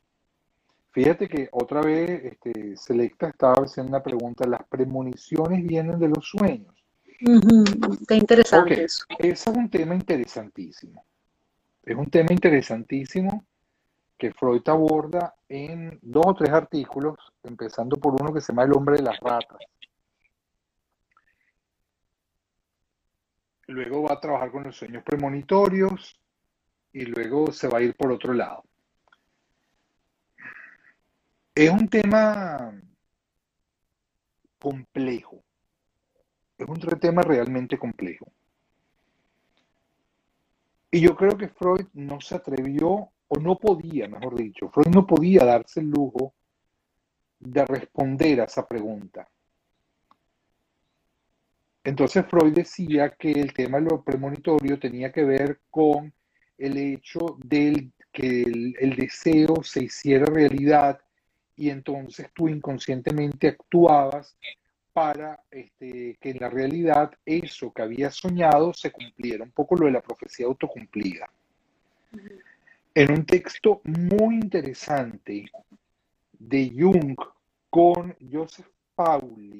[0.91, 4.47] Fíjate que otra vez este, Selecta estaba haciendo una pregunta.
[4.47, 6.75] ¿Las premoniciones vienen de los sueños?
[7.25, 9.05] Ujú, Está Ok, interesante eso.
[9.19, 11.05] ese es un tema interesantísimo.
[11.84, 13.45] Es un tema interesantísimo
[14.17, 18.73] que Freud aborda en dos o tres artículos, empezando por uno que se llama El
[18.73, 19.57] hombre de las ratas.
[23.71, 26.19] Luego va a trabajar con los sueños premonitorios
[26.91, 28.65] y luego se va a ir por otro lado.
[31.55, 32.73] Es un tema
[34.60, 35.41] complejo,
[36.57, 38.31] es un tema realmente complejo.
[40.91, 45.07] Y yo creo que Freud no se atrevió, o no podía, mejor dicho, Freud no
[45.07, 46.34] podía darse el lujo
[47.39, 49.29] de responder a esa pregunta.
[51.84, 56.13] Entonces Freud decía que el tema de lo premonitorio tenía que ver con
[56.58, 61.00] el hecho de que el, el deseo se hiciera realidad
[61.56, 64.38] y entonces tú inconscientemente actuabas
[64.94, 69.86] para este, que en la realidad eso que habías soñado se cumpliera, un poco lo
[69.86, 71.30] de la profecía autocumplida.
[72.94, 75.50] En un texto muy interesante
[76.34, 77.15] de Jung
[77.69, 79.60] con Joseph Pauli,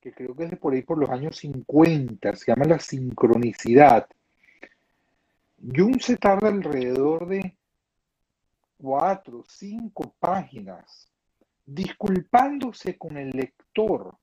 [0.00, 4.08] que creo que es de por ahí por los años 50, se llama La sincronicidad.
[5.62, 7.54] Jung se tarda alrededor de
[8.78, 11.10] cuatro, cinco páginas
[11.66, 14.16] disculpándose con el lector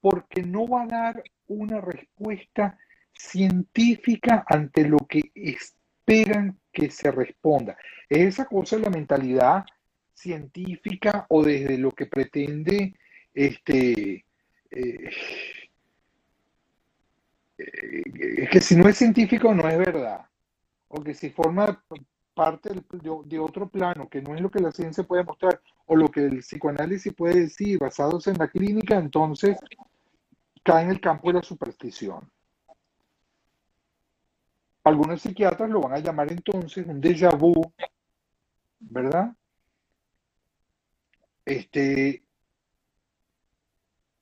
[0.00, 2.76] porque no va a dar una respuesta
[3.12, 7.76] científica ante lo que esperan que se responda.
[8.08, 9.64] Es esa cosa de la mentalidad
[10.12, 12.94] científica o desde lo que pretende
[13.32, 14.24] este
[14.70, 15.10] eh,
[17.58, 20.26] eh, que si no es científico no es verdad
[20.88, 21.82] o que si forma
[22.34, 26.08] parte de, otro plano, que no es lo que la ciencia puede mostrar o lo
[26.08, 29.58] que el psicoanálisis puede decir basados en la clínica, entonces
[30.62, 32.30] cae en el campo de la superstición.
[34.84, 37.60] Algunos psiquiatras lo van a llamar entonces un déjà vu,
[38.78, 39.34] ¿verdad?
[41.44, 42.22] Este,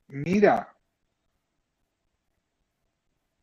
[0.08, 0.76] mira,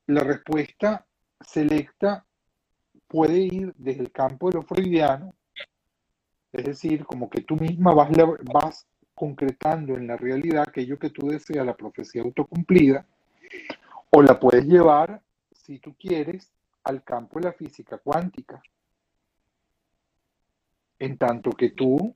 [0.08, 1.06] la respuesta
[1.40, 2.26] selecta
[3.08, 5.34] puede ir desde el campo de lo freudiano,
[6.52, 8.10] es decir, como que tú misma vas,
[8.52, 13.06] vas concretando en la realidad aquello que tú deseas, la profecía autocumplida,
[14.10, 16.52] o la puedes llevar, si tú quieres,
[16.84, 18.62] al campo de la física cuántica.
[21.00, 22.16] En tanto que tú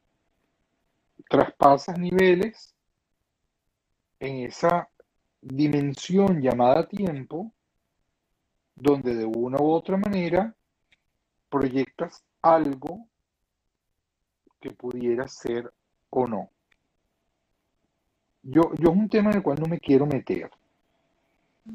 [1.29, 2.76] traspasas niveles
[4.19, 4.89] en esa
[5.41, 7.51] dimensión llamada tiempo,
[8.75, 10.55] donde de una u otra manera
[11.49, 13.07] proyectas algo
[14.59, 15.71] que pudiera ser
[16.09, 16.49] o no.
[18.43, 20.49] Yo, yo es un tema en el cual no me quiero meter,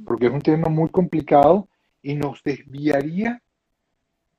[0.05, 1.69] porque es un tema muy complicado
[2.03, 3.43] y nos desviaría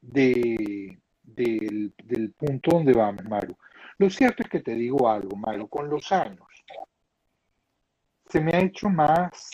[0.01, 3.55] de, del, punto donde vamos, Maru.
[3.97, 6.52] Lo cierto es que te digo algo, Maru, con los años
[8.33, 9.51] se me ha hecho más,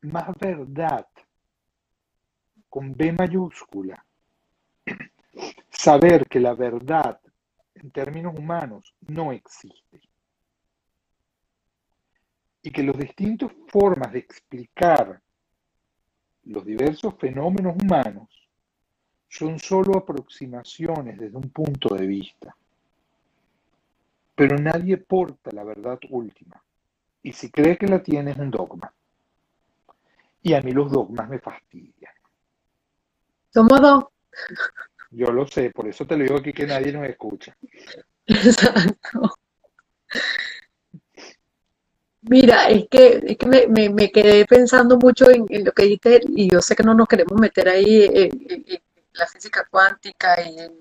[0.00, 1.06] más verdad,
[2.70, 4.02] con B mayúscula,
[5.70, 7.20] saber que la verdad
[7.74, 10.00] en términos humanos no existe
[12.62, 15.20] y que las distintas formas de explicar
[16.44, 18.48] los diversos fenómenos humanos
[19.28, 22.56] son solo aproximaciones desde un punto de vista.
[24.38, 26.62] Pero nadie porta la verdad última.
[27.24, 28.94] Y si cree que la tiene es un dogma.
[30.42, 32.12] Y a mí los dogmas me fastidian.
[33.52, 34.04] Somos dos.
[35.10, 37.56] Yo lo sé, por eso te lo digo aquí que nadie nos escucha.
[38.26, 39.34] Exacto.
[42.20, 46.48] Mira, es que, es que me, me, quedé pensando mucho en, lo que dijiste y
[46.48, 48.80] yo sé que no nos queremos meter ahí en,
[49.14, 50.72] la física cuántica y en,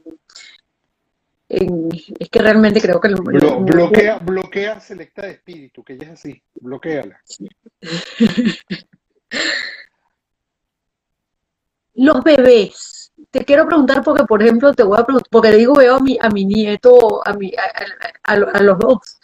[1.49, 3.09] es que realmente creo que...
[3.09, 7.21] bloquea, bloquea selecta de espíritu, que ya es así, bloqueala.
[11.95, 13.13] Los bebés.
[13.31, 16.17] Te quiero preguntar porque, por ejemplo, te voy a preguntar, porque digo, veo a mi,
[16.21, 17.51] a mi nieto, a, mi,
[18.23, 19.17] a los dos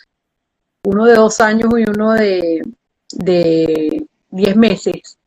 [0.84, 2.62] uno de dos años y uno de,
[3.12, 5.18] de diez meses,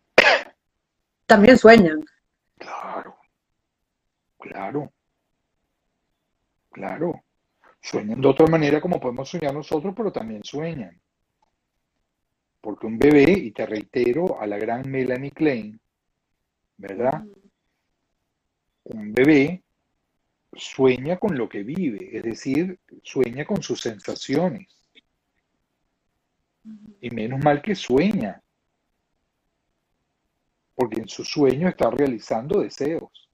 [1.27, 2.05] también sueñan.
[2.59, 3.17] Claro,
[4.39, 4.93] claro,
[6.77, 7.25] claro.
[7.81, 11.01] Sueñan de otra manera como podemos soñar nosotros, pero también sueñan.
[12.61, 15.81] Porque un bebé, y te reitero a la gran Melanie Klein,
[16.77, 17.25] ¿verdad?
[18.85, 19.63] Un bebé
[20.53, 24.69] sueña con lo que vive, es decir, sueña con sus sensaciones.
[27.01, 28.43] Y menos mal que sueña,
[30.75, 33.31] porque en su sueño está realizando deseos.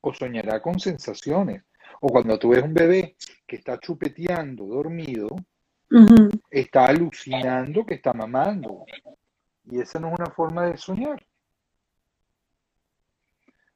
[0.00, 1.64] O soñará con sensaciones.
[2.06, 5.28] O cuando tú ves un bebé que está chupeteando, dormido,
[6.50, 8.84] está alucinando que está mamando.
[9.70, 11.26] Y esa no es una forma de soñar.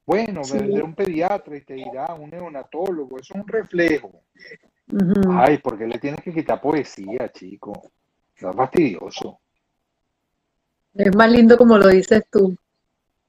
[0.04, 0.58] Bueno, sí.
[0.58, 4.24] un pediatra y te dirá un neonatólogo, eso es un reflejo.
[5.30, 7.90] Ay, porque le tienes que quitar poesía, chico.
[8.34, 9.40] Está fastidioso.
[10.92, 12.54] Es más lindo como lo dices tú.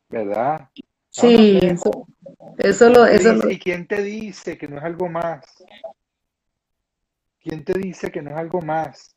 [0.09, 0.67] ¿Verdad?
[1.09, 2.05] Sí, eso,
[2.57, 3.05] eso lo...
[3.05, 5.63] Eso ¿Y quién te dice que no es algo más?
[7.41, 9.15] ¿Quién te dice que no es algo más?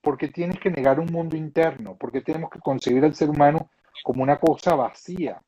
[0.00, 1.96] Porque tienes que negar un mundo interno?
[1.96, 3.70] Porque tenemos que concebir al ser humano
[4.04, 5.42] como una cosa vacía?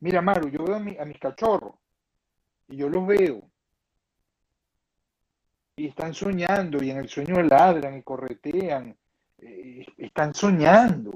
[0.00, 1.74] Mira, Maru, yo veo a, mi, a mis cachorros
[2.68, 3.42] y yo los veo
[5.78, 8.96] y están soñando y en el sueño ladran y corretean,
[9.38, 11.12] eh, están soñando.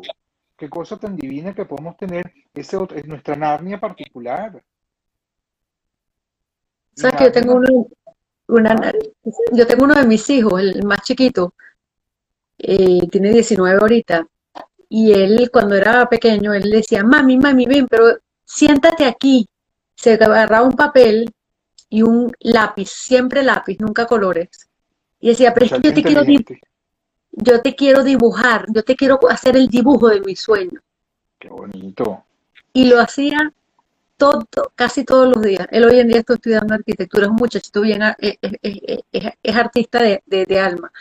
[0.63, 2.23] Qué cosa tan divina que podemos tener,
[2.55, 4.63] ese es nuestra Narnia particular.
[6.95, 7.89] ¿Sabes que yo tengo uno,
[8.47, 8.93] una,
[9.55, 11.55] yo tengo uno de mis hijos, el más chiquito,
[12.59, 14.25] eh, tiene 19 ahorita,
[14.89, 19.49] y él cuando era pequeño, él decía, mami, mami, ven, pero siéntate aquí.
[19.97, 21.29] Se agarraba un papel
[21.89, 24.71] y un lápiz, siempre lápiz, nunca colores.
[25.19, 26.23] Y decía, pero es que yo te quiero
[27.33, 30.81] yo te quiero dibujar, yo te quiero hacer el dibujo de mi sueño.
[31.39, 32.25] Qué bonito.
[32.73, 33.53] Y lo hacía
[34.17, 35.67] todo, casi todos los días.
[35.71, 38.39] Él hoy en día está estudiando arquitectura, es un muchachito bien, es,
[39.43, 40.93] es, artista de, de, alma.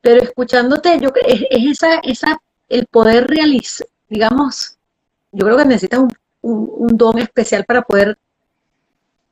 [0.00, 4.76] Pero escuchándote, yo es, esa, esa, el poder realizar, digamos,
[5.32, 6.12] yo creo que necesitas un,
[6.42, 8.18] un- un don especial para poder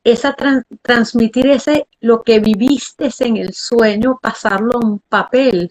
[0.05, 5.71] esa tran- transmitir ese lo que viviste en el sueño, pasarlo a un papel.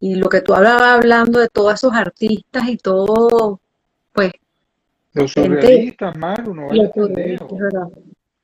[0.00, 3.60] Y lo que tú hablabas hablando de todos esos artistas y todo,
[4.12, 4.32] pues,
[5.14, 7.88] Los surrealistas, Maru, no verdad.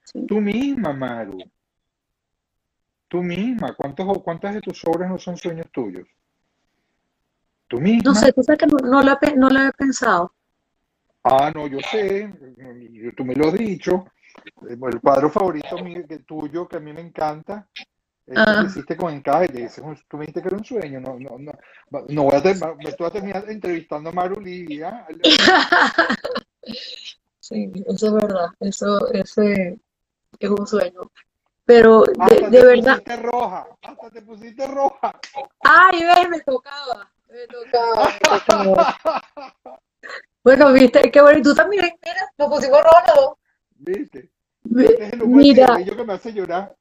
[0.05, 0.25] Sí.
[0.27, 1.39] Tú misma, Maru,
[3.09, 3.75] tú misma.
[3.75, 6.07] ¿Cuántos, ¿Cuántas de tus obras no son sueños tuyos?
[7.67, 8.15] Tú No misma.
[8.15, 10.33] sé, tú sabes que no, no lo he, pe- no he pensado.
[11.25, 12.33] Ah, no, yo sé,
[12.93, 14.07] yo- tú me lo has dicho.
[14.69, 17.69] El cuadro favorito mío, que tuyo, que a mí me encanta,
[18.27, 19.49] el que Ah, hiciste con encaje.
[19.49, 21.01] que ese es un- Tú me dijiste que era un sueño.
[21.01, 21.53] No, no, no,
[22.09, 25.07] no voy a terminar, estoy a terminar entrevistando a Maru Lidia.
[27.41, 28.49] sí, eso es verdad.
[28.61, 29.79] Eso, ese
[30.39, 31.01] es un sueño.
[31.65, 35.21] Pero de, Hasta de te verdad, pusiste roja, hasta te pusiste roja.
[35.65, 38.99] ay, ves, me tocaba, me tocaba, me tocaba.
[40.45, 41.41] Bueno, viste, qué bueno.
[41.41, 43.37] Y tú también, mira, nos pusimos rojos los dos.
[43.79, 44.31] ¿Viste?
[44.65, 46.77] Este es el Mira, cigarrillo que me hace llorar.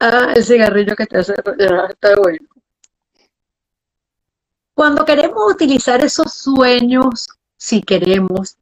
[0.00, 2.46] ah, el cigarrillo que te hace llorar, está bueno.
[4.74, 8.56] Cuando queremos utilizar esos sueños, si queremos,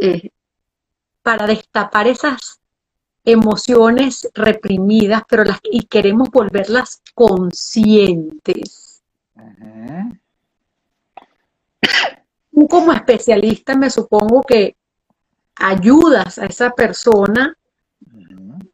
[0.00, 0.30] eh,
[1.22, 2.60] para destapar esas
[3.24, 9.02] emociones reprimidas, pero las y queremos volverlas conscientes.
[12.50, 14.77] Tú como especialista me supongo que
[15.58, 17.56] ayudas a esa persona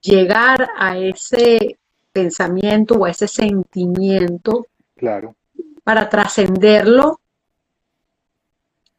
[0.01, 1.78] llegar a ese
[2.12, 4.66] pensamiento o a ese sentimiento
[4.97, 5.35] Claro.
[5.82, 7.20] para trascenderlo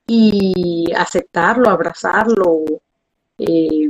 [0.07, 2.59] y aceptarlo, abrazarlo,
[3.37, 3.89] eh,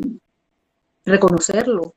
[1.05, 1.93] reconocerlo.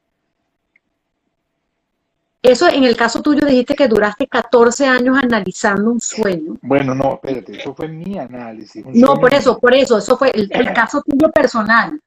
[2.48, 6.56] Eso en el caso tuyo dijiste que duraste 14 años analizando un sueño.
[6.62, 10.30] Bueno, no, espérate, eso fue mi análisis, No, sueño por eso, por eso, eso fue
[10.30, 12.00] el, el caso tuyo personal.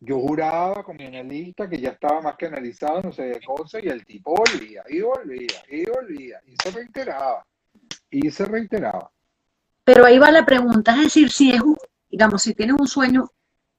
[0.00, 3.78] Yo juraba con mi analista que ya estaba más que analizado, no sé qué cosa,
[3.82, 7.44] y el tipo volvía, y volvía, y volvía, y se reiteraba,
[8.10, 9.10] y se reiteraba.
[9.84, 11.76] Pero ahí va la pregunta, es decir, si es un,
[12.08, 13.30] digamos, si tienes un sueño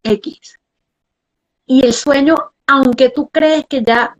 [0.03, 0.59] X
[1.65, 2.35] y el sueño,
[2.67, 4.15] aunque tú crees que ya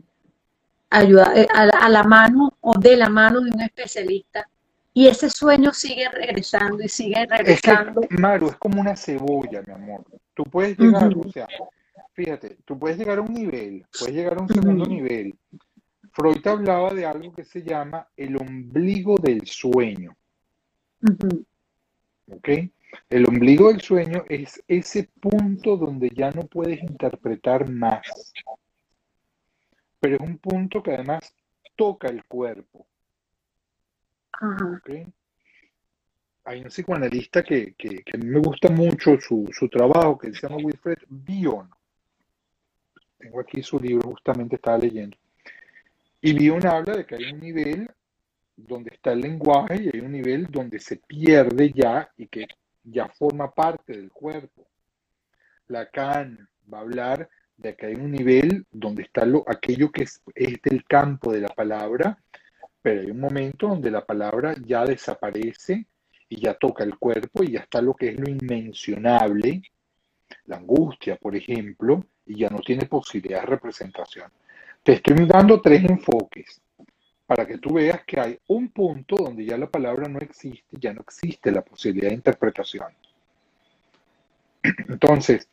[0.90, 4.46] ayuda eh, a la, a la mano o de la mano de un especialista,
[4.92, 8.00] y ese sueño sigue regresando y sigue Es que, regresando.
[8.10, 10.04] Maru, es como una cebolla, mi amor.
[10.34, 11.46] Tú puedes llegar, o sea,
[12.12, 15.34] fíjate, tú puedes llegar a un nivel, puedes llegar a un segundo nivel.
[16.12, 20.16] Freud hablaba de algo que se llama el ombligo del sueño.
[22.30, 22.48] ¿ok?
[23.08, 28.32] El ombligo del sueño es ese punto donde ya no puedes interpretar más,
[30.00, 31.34] pero es un punto que además
[31.76, 32.86] toca el cuerpo,
[34.32, 34.64] Ajá.
[34.64, 34.90] ¿ok?
[36.44, 40.56] Hay un psicoanalista que, que, que me gusta mucho su, su trabajo, que se llama
[40.64, 41.70] Wilfred Bion.
[43.18, 45.16] Tengo aquí su libro, justamente estaba leyendo.
[46.22, 47.90] Y Bion habla de que hay un nivel
[48.56, 52.46] donde está el lenguaje y hay un nivel donde se pierde ya y que
[52.84, 54.66] ya forma parte del cuerpo.
[55.68, 57.28] Lacan va a hablar
[57.60, 61.48] de que hay un nivel donde está lo, aquello que es, del campo de la
[61.48, 62.18] palabra,
[62.82, 65.86] pero hay un momento donde la palabra ya desaparece
[66.28, 69.62] y ya toca el cuerpo y ya está lo que es lo inmencionable,
[70.46, 74.30] la angustia, por ejemplo, y ya no tiene posibilidad de representación.
[74.82, 76.62] Te estoy dando tres enfoques
[77.26, 80.94] para que tú veas que hay un punto donde ya la palabra no existe, ya
[80.94, 82.88] no existe la posibilidad de interpretación.
[84.88, 85.48] Entonces,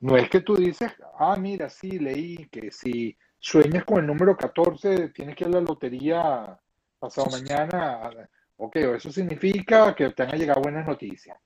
[0.00, 4.36] no es que tú dices, ah, mira, sí, leí que si sueñas con el número
[4.36, 6.60] 14, tienes que ir a la lotería
[6.98, 8.10] pasado mañana.
[8.56, 11.36] Ok, eso significa que te van a llegar buenas noticias.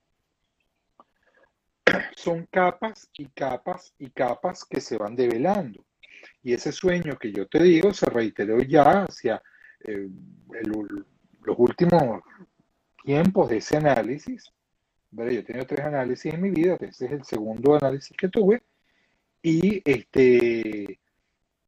[2.17, 5.85] Son capas y capas y capas que se van develando.
[6.43, 9.43] Y ese sueño que yo te digo se reiteró ya hacia
[9.85, 10.09] eh,
[10.61, 11.05] el-
[11.43, 12.23] los últimos
[13.03, 14.53] tiempos de ese análisis.
[15.13, 18.63] Yo he tenido tres análisis en mi vida, ese es el segundo análisis que tuve.
[19.43, 20.99] Y este,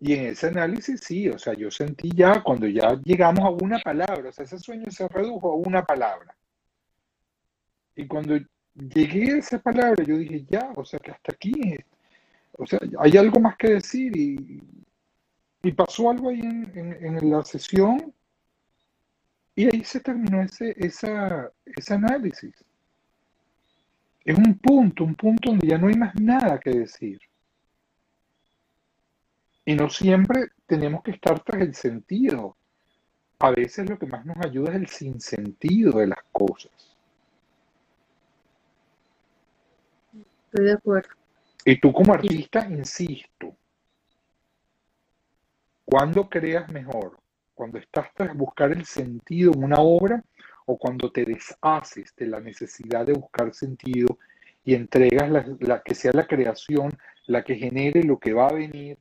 [0.00, 3.78] y en ese análisis sí, o sea, yo sentí ya cuando ya llegamos a una
[3.80, 6.34] palabra, o sea, ese sueño se redujo a una palabra.
[7.96, 8.38] Y cuando
[8.74, 11.76] llegué a esa palabra, yo dije, ya, o sea, que hasta aquí,
[12.52, 14.62] o sea, hay algo más que decir y,
[15.62, 18.12] y pasó algo ahí en, en- en la sesión
[19.56, 22.52] y ahí se terminó ese, esa, ese análisis.
[24.24, 27.20] Es un punto, un punto donde ya no hay más nada que decir.
[29.66, 32.56] Y no siempre tenemos que estar tras el sentido.
[33.38, 36.72] A veces lo que más nos ayuda es el sinsentido de las cosas.
[40.46, 41.10] Estoy de acuerdo.
[41.66, 43.56] Y tú como artista, insisto,
[45.84, 47.18] ¿cuándo creas mejor?
[47.54, 50.22] ¿Cuando estás tras buscar el sentido en una obra
[50.66, 54.18] o cuando te deshaces de la necesidad de buscar sentido
[54.64, 56.96] y entregas la, la que sea la creación
[57.26, 58.98] la que genere lo que va a venir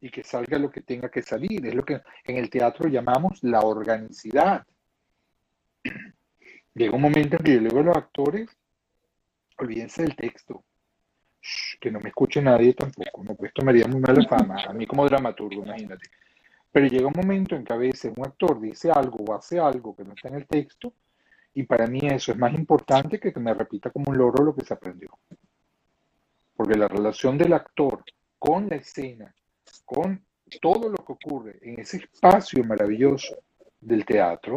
[0.00, 1.66] y que salga lo que tenga que salir?
[1.66, 4.66] Es lo que en el teatro llamamos la organicidad.
[6.74, 8.48] Llega un momento en que yo le digo a los actores,
[9.58, 10.64] olvídense del texto,
[11.42, 14.86] Shh, que no me escuche nadie tampoco, no, pues haría muy mala fama, a mí
[14.86, 16.08] como dramaturgo, imagínate.
[16.72, 19.94] Pero llega un momento en que a veces un actor dice algo o hace algo
[19.96, 20.92] que no está en el texto,
[21.52, 24.54] y para mí eso es más importante que que me repita como un loro lo
[24.54, 25.10] que se aprendió.
[26.54, 28.04] Porque la relación del actor
[28.38, 29.34] con la escena,
[29.84, 30.24] con
[30.60, 33.36] todo lo que ocurre en ese espacio maravilloso
[33.80, 34.56] del teatro,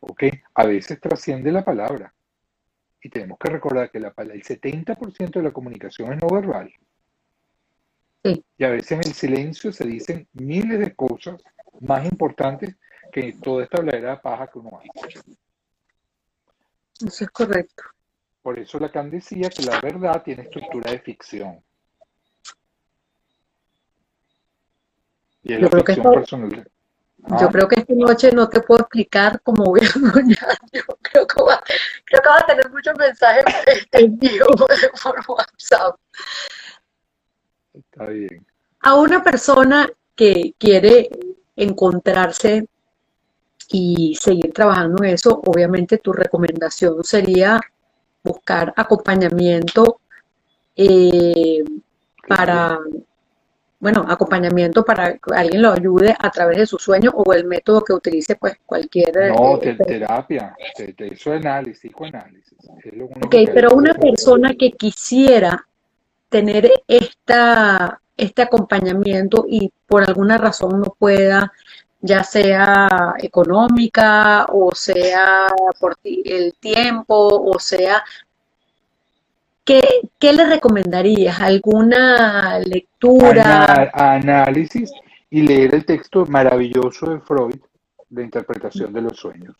[0.00, 0.24] ¿ok?
[0.54, 2.12] A veces trasciende la palabra.
[3.02, 6.72] Y tenemos que recordar que la, el 70% de la comunicación es no verbal.
[8.34, 11.40] Sí, Y a veces en el silencio se dicen miles de cosas
[11.80, 12.76] más importantes
[13.12, 15.20] que toda esta habladera de paja que uno hace.
[17.06, 17.82] eso es correcto.
[18.42, 21.62] Por eso Lacan decía que la verdad tiene estructura de ficción.
[25.42, 26.70] Y es Yo la creo que ficción esto, personal.
[27.18, 30.58] yo Ah, creo que esta noche no te puedo explicar cómo voy a soñar.
[30.72, 31.62] Yo creo que va,
[32.04, 33.44] creo que va a tener muchos mensajes
[33.92, 34.48] envíos
[35.02, 35.96] por WhatsApp.
[37.96, 38.44] Está bien.
[38.80, 41.08] A una persona que quiere
[41.56, 42.66] encontrarse
[43.70, 47.60] y seguir trabajando en eso, obviamente tu recomendación sería
[48.22, 50.00] buscar acompañamiento
[50.76, 51.64] eh,
[52.28, 52.78] para,
[53.80, 57.82] bueno, acompañamiento para que alguien lo ayude a través de su sueño o el método
[57.82, 59.32] que utilice pues cualquier...
[59.34, 62.58] No, eh, per- terapia, te- te- eso es análisis, psicoanálisis.
[62.84, 65.66] Es lo único ok, pero una persona que quisiera
[66.36, 71.50] tener esta, este acompañamiento y por alguna razón no pueda,
[72.02, 75.46] ya sea económica o sea
[75.80, 78.04] por el tiempo o sea,
[79.64, 79.82] ¿qué,
[80.18, 81.40] qué le recomendarías?
[81.40, 83.90] ¿Alguna lectura?
[83.94, 84.92] Análisis
[85.30, 87.60] y leer el texto maravilloso de Freud,
[88.10, 89.56] de interpretación de los sueños.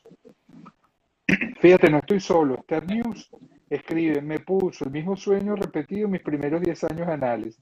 [1.58, 2.56] Fíjate, no estoy solo.
[2.56, 3.30] Star News
[3.68, 7.60] escribe, me puso el mismo sueño repetido en mis primeros 10 años análisis.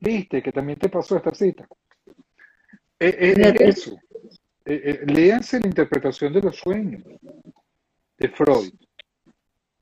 [0.00, 1.66] ¿Viste que también te pasó esta cita?
[3.00, 3.96] Eh, eh, es eso.
[4.64, 7.02] Eh, léanse la interpretación de los sueños
[8.18, 8.72] de Freud.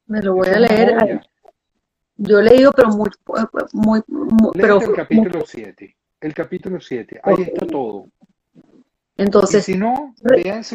[0.07, 1.21] me lo voy a leer.
[2.19, 3.11] Yo he leído, pero muy,
[3.73, 5.97] muy, muy- pero el capítulo 7.
[6.21, 7.21] El capítulo 7.
[7.23, 8.07] Ahí está todo.
[9.19, 10.15] Y Entonces, si no,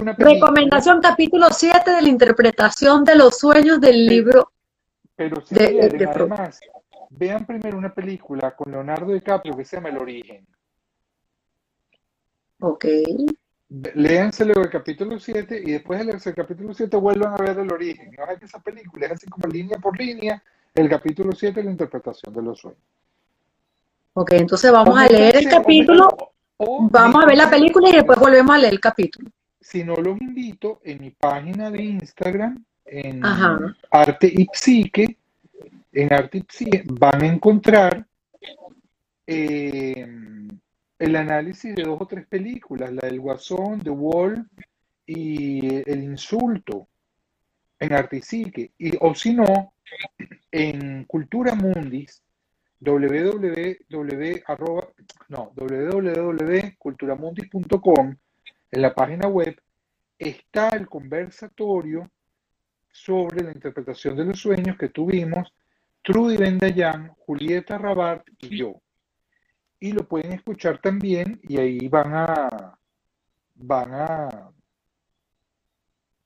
[0.01, 4.51] una recomendación capítulo 7 de la interpretación de los sueños del libro
[5.21, 6.59] pero si de, de, quieren, de además,
[7.11, 10.47] vean primero una película con Leonardo DiCaprio que se llama El Origen.
[12.59, 12.85] Ok,
[13.93, 17.71] Léanselo el capítulo 7 y después de leerse el capítulo 7 vuelvan a ver El
[17.71, 18.11] Origen.
[18.17, 20.41] No hagan esa película, es así como línea por línea
[20.73, 22.81] el capítulo 7 la interpretación de los sueños.
[24.13, 26.09] ok, entonces vamos a leer el capítulo,
[26.57, 29.29] o, vamos a ver la película y después volvemos a leer el capítulo.
[29.59, 35.17] si no los invito, en mi página de Instagram, en Ajá, Arte y Psique,
[35.93, 38.05] en Arte y Psique van a encontrar
[39.25, 40.05] eh,
[40.99, 44.45] el análisis de dos o tres películas, la del Guasón, The Wall
[45.05, 46.89] y El Insulto,
[47.79, 48.71] en Arte y Psique.
[48.77, 49.71] Y, o si no,
[50.51, 52.21] en Cultura Mundis,
[52.81, 54.89] www, arroba-
[55.29, 58.15] no, www.culturamundis.com,
[58.71, 59.57] en la página web,
[60.19, 62.11] está el conversatorio
[62.91, 65.53] sobre la interpretación de los sueños que tuvimos
[66.03, 68.81] Trudy Bendayán, Julieta Rabart y yo.
[69.79, 72.77] Y lo pueden escuchar también y ahí van a,
[73.55, 74.51] van a,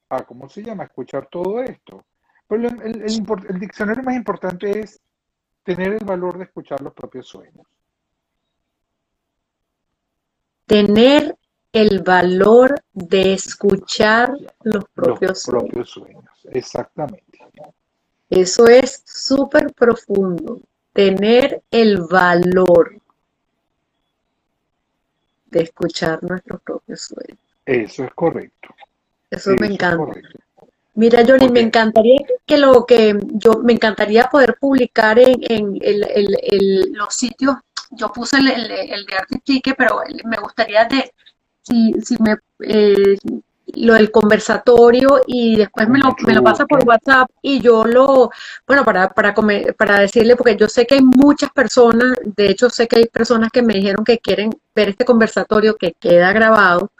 [0.09, 0.83] a ¿cómo se llama?
[0.85, 2.05] Escuchar todo esto.
[2.47, 3.01] Pero el, el-
[3.49, 5.01] el diccionario más importante es
[5.63, 7.65] tener el valor de escuchar los propios sueños.
[10.65, 11.37] tener
[11.75, 14.31] el valor de escuchar
[14.63, 16.23] los Los propios sueños.
[16.51, 17.37] exactamente.
[18.29, 20.61] Eso es súper profundo.
[20.93, 22.97] Tener el valor
[25.47, 27.37] de escuchar nuestros propios sueños.
[27.65, 28.69] Eso es correcto.
[29.29, 30.19] Eso me Eso encanta.
[30.93, 36.07] Mira, Johnny, me encantaría que lo que yo me encantaría poder publicar en, en el-
[36.09, 37.57] el- el- los sitios.
[37.91, 41.11] Yo puse el, de Arte Tique, pero me gustaría de
[41.65, 43.17] si, si me eh,
[43.75, 48.29] lo del conversatorio y después me lo, me lo pasa por WhatsApp y yo lo,
[48.67, 49.33] bueno, para, para,
[49.77, 53.51] para decirle, porque yo sé que hay muchas personas, de hecho sé que hay personas
[53.51, 56.91] que me dijeron que quieren ver este conversatorio que queda grabado,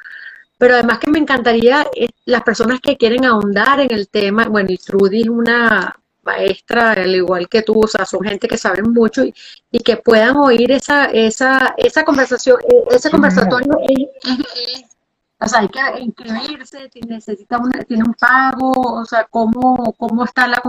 [0.57, 4.69] pero además que me encantaría eh, las personas que quieren ahondar en el tema, bueno,
[4.71, 5.95] y Trudy es una
[6.25, 9.33] maestra, al igual que tú, o sea, son gente que saben mucho y,
[9.79, 13.73] que puedan oír esa, esa, esa conversación, eh, ese conversatorio
[15.37, 20.47] o sea, hay que inscribirse, necesita una, tiene un pago, o sea, ¿cómo, cómo está
[20.47, 20.61] la...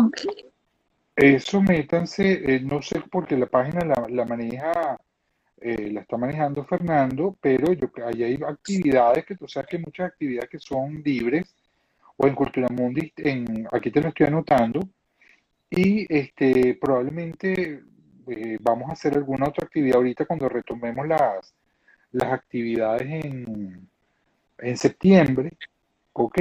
[1.15, 4.99] Eso métanse, eh, no sé porque la página la, la maneja
[5.59, 10.09] eh, la está manejando Fernando, pero yo ahí hay actividades que tú sabes que muchas
[10.09, 11.55] actividades que son libres
[12.19, 14.81] o en Cultura Mundi, en, aquí te lo estoy anotando,
[15.71, 17.83] y este, probablemente
[18.29, 21.55] eh, vamos a hacer alguna otra actividad ahorita cuando retomemos las,
[22.13, 23.89] las actividades en,
[24.59, 25.57] en septiembre,
[26.13, 26.41] ¿ok?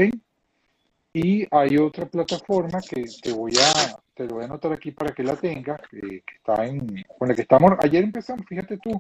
[1.14, 5.14] Y hay otra plataforma que te voy a, te lo voy a anotar aquí para
[5.14, 9.00] que la tengas, que, está en, con la que estamos, ayer empezamos, fíjate tú,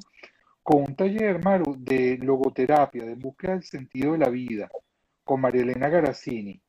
[0.63, 4.69] con un taller, Maru, de logoterapia, de búsqueda del sentido de la vida,
[5.23, 6.61] con María Elena Garazzini.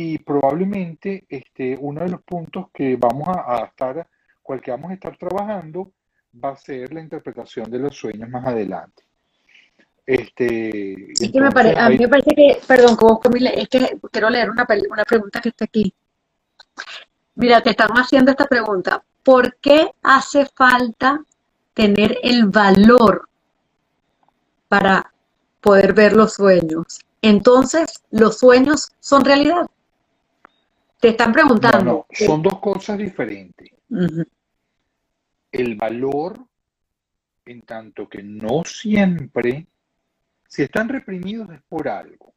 [0.00, 4.06] Y probablemente este, uno de los puntos que vamos a, a estar,
[4.40, 5.90] cual que vamos a estar trabajando,
[6.32, 9.02] va a ser la interpretación de los sueños más adelante.
[10.06, 11.12] Este,
[11.76, 12.96] a mí me parece que, perdón,
[13.56, 15.92] es que quiero leer una, una pregunta que está aquí.
[17.34, 19.02] Mira, te están haciendo esta pregunta.
[19.24, 21.24] ¿Por qué hace falta
[21.74, 23.28] tener el valor
[24.68, 25.12] para
[25.60, 27.00] poder ver los sueños?
[27.20, 29.68] Entonces, ¿los sueños son realidad?
[31.00, 31.84] Te están preguntando.
[31.84, 33.70] No, no, son dos cosas diferentes.
[35.50, 36.38] El valor,
[37.44, 39.66] en tanto que no siempre,
[40.46, 42.34] si están reprimidos es por algo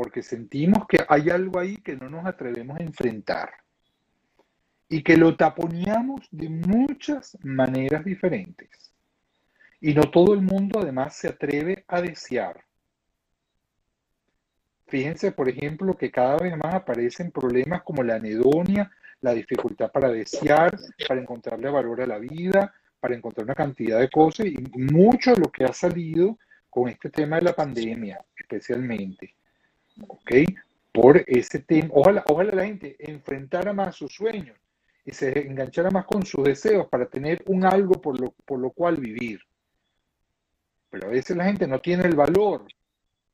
[0.00, 3.50] porque sentimos que hay algo ahí que no nos atrevemos a enfrentar
[4.88, 8.94] y que lo taponeamos de muchas maneras diferentes.
[9.78, 12.64] Y no todo el mundo además se atreve a desear.
[14.90, 20.10] Fíjense, por ejemplo, que cada vez más aparecen problemas como la anedonia, la dificultad para
[20.10, 20.76] desear,
[21.06, 25.40] para encontrarle valor a la vida, para encontrar una cantidad de cosas y mucho de
[25.40, 26.38] lo que ha salido
[26.68, 29.36] con este tema de la pandemia, especialmente.
[30.08, 30.32] ¿ok?
[30.92, 31.90] Por ese tema.
[31.92, 34.58] Ojalá, ojalá la gente enfrentara más sus sueños
[35.04, 38.70] y se enganchara más con sus deseos para tener un algo por lo, por lo
[38.72, 39.40] cual vivir.
[40.90, 42.64] Pero a veces la gente no tiene el valor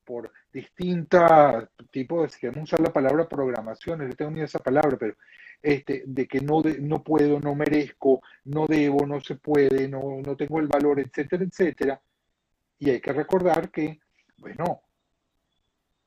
[0.04, 4.96] por distintos tipos de, si queremos usar la palabra programación, no tengo ni esa palabra,
[4.98, 5.14] pero
[5.62, 10.34] este, de que no, no puedo, no merezco, no debo, no se puede, no, no
[10.34, 12.00] tengo el valor, etcétera, etcétera.
[12.78, 13.98] Y hay que recordar que,
[14.38, 14.80] bueno,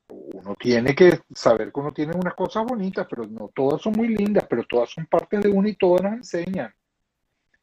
[0.08, 4.08] uno tiene que saber que uno tiene unas cosas bonitas, pero no todas son muy
[4.08, 6.74] lindas, pero todas son partes de uno y todas nos enseñan.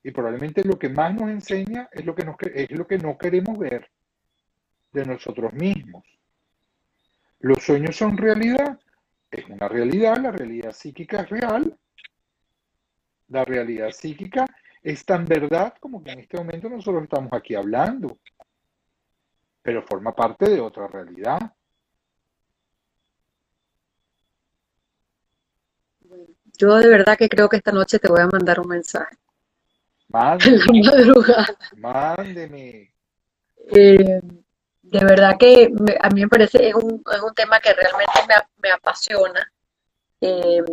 [0.04, 3.18] Y probablemente lo que más nos enseña es lo que, nos, es lo que no
[3.18, 3.90] queremos ver
[4.94, 6.06] de nosotros mismos.
[7.40, 8.80] Los sueños son realidad,
[9.30, 11.78] es una realidad, la realidad psíquica es real.
[13.28, 14.46] La realidad psíquica
[14.82, 18.20] es tan verdad como que en este momento nosotros estamos aquí hablando,
[19.62, 21.54] pero forma parte de otra realidad.
[26.58, 29.16] Yo de verdad que creo que esta noche te voy a mandar un mensaje.
[31.76, 32.92] Mándeme.
[33.70, 34.22] Eh,
[34.90, 35.72] de verdad que
[36.02, 38.20] a mí me parece, es un, es un tema que realmente
[38.62, 39.52] me, apasiona.
[40.22, 40.64] Eh,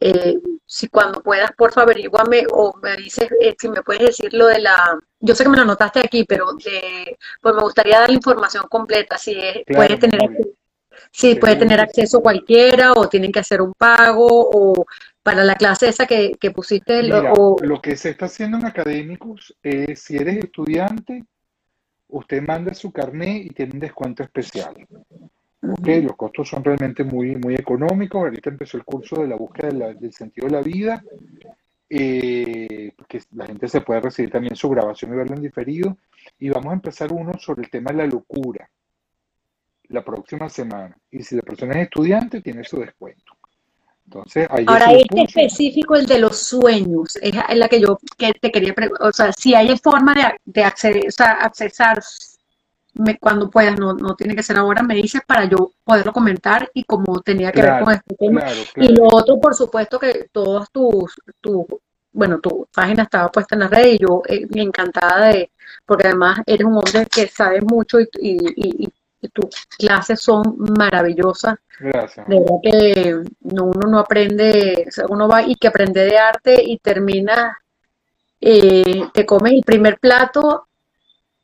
[0.00, 3.28] eh, si cuando puedas, por favor, averíguame o me dices
[3.58, 4.98] si me puedes decir lo de la.
[5.20, 6.46] Yo sé que me lo notaste aquí, pero
[7.40, 9.18] pues me gustaría dar la información completa.
[9.18, 9.36] Si
[9.66, 10.20] puedes tener.
[11.12, 14.84] Sí, puede tener acceso cualquiera o tienen que hacer un pago o
[15.22, 17.02] para la clase esa que, pusiste.
[17.02, 21.24] Lo que se está haciendo en académicos es, si eres estudiante,
[22.08, 24.86] usted manda su carnet y tiene un descuento especial.
[25.60, 28.20] los costos son realmente muy, muy económicos.
[28.20, 31.02] Ahorita empezó el curso de la búsqueda del sentido de la vida.
[31.90, 35.96] Eh, que la gente se puede recibir también su grabación y verlo en diferido.
[36.38, 38.68] Y vamos a empezar uno sobre el tema de la locura
[39.88, 40.96] la próxima semana.
[41.10, 43.37] Y si la persona es estudiante, tiene su descuento.
[44.08, 48.72] Entonces, Ahora, este específico, el de los sueños, es la que yo que te quería
[48.72, 49.06] preguntar.
[49.06, 52.02] O sea, si hay forma de, de acceder, o sea, accesar
[53.20, 56.84] cuando puedas, no, no tiene que ser ahora, me dices para yo poderlo comentar y
[56.84, 58.42] como tenía que ver con este tema.
[58.76, 61.66] Y lo otro, por supuesto, que todas tus, tu,
[62.10, 65.50] bueno, tu página estaba puesta en la red y yo eh, me encantada de,
[65.84, 68.88] porque además eres un hombre que sabe mucho y, y,
[69.32, 71.56] tus clases son maravillosas.
[71.80, 72.26] Gracias.
[72.28, 76.18] De verdad que no, uno no aprende, o sea, uno va y que aprende de
[76.18, 77.58] arte y termina,
[78.40, 80.68] eh, te comes el primer plato,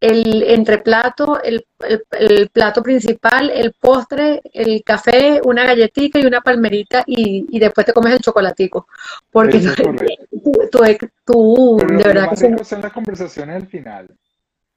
[0.00, 6.42] el entreplato, el, el, el plato principal, el postre, el café, una galletita y una
[6.42, 8.86] palmerita y, y después te comes el chocolatico.
[9.30, 14.08] Porque Eso tú, tú, tú, de verdad que son las conversaciones al final.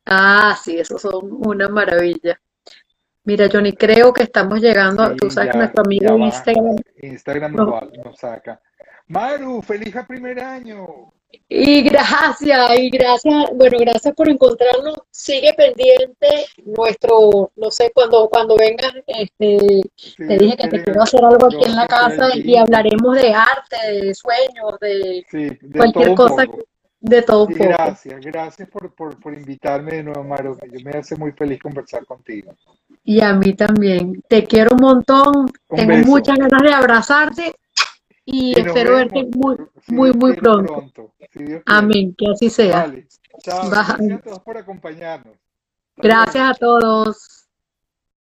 [0.06, 2.40] Ah, sí, esos son una maravilla.
[3.28, 6.18] Mira, Johnny, creo que estamos llegando a, tú Sí, sabes que nuestro amigo.
[6.18, 8.62] Instagram Instagram nos, nos- va- nos saca.
[9.08, 11.12] Maru, feliz primer año.
[11.50, 14.96] Y gracias, y gracias, bueno, gracias por encontrarnos.
[15.12, 19.82] Sigue pendiente nuestro, no sé, cuando, cuando vengas, este,
[20.18, 23.92] te dije que te quiero hacer algo aquí en la casa y hablaremos de arte,
[24.06, 26.60] de sueños, de Sí, cualquier cosa, poco.
[27.10, 27.58] De todo poco.
[27.58, 30.58] gracias, gracias por, por, por invitarme de nuevo, Maru.
[30.72, 32.54] Yo me hace muy feliz conversar contigo.
[33.04, 34.22] Y a mí también.
[34.28, 36.08] Te quiero un montón, Un tengo beso.
[36.08, 37.56] muchas ganas de abrazarte
[38.26, 40.92] y espero verte muy, si muy, muy pronto.
[41.32, 41.46] Si.
[41.66, 42.82] Amén, que así sea.
[42.82, 43.08] Vale.
[43.44, 43.70] Chao.
[43.70, 45.36] Gracias a todos por acompañarnos.
[45.96, 46.78] Hasta Gracias luego.
[46.78, 47.37] a todos.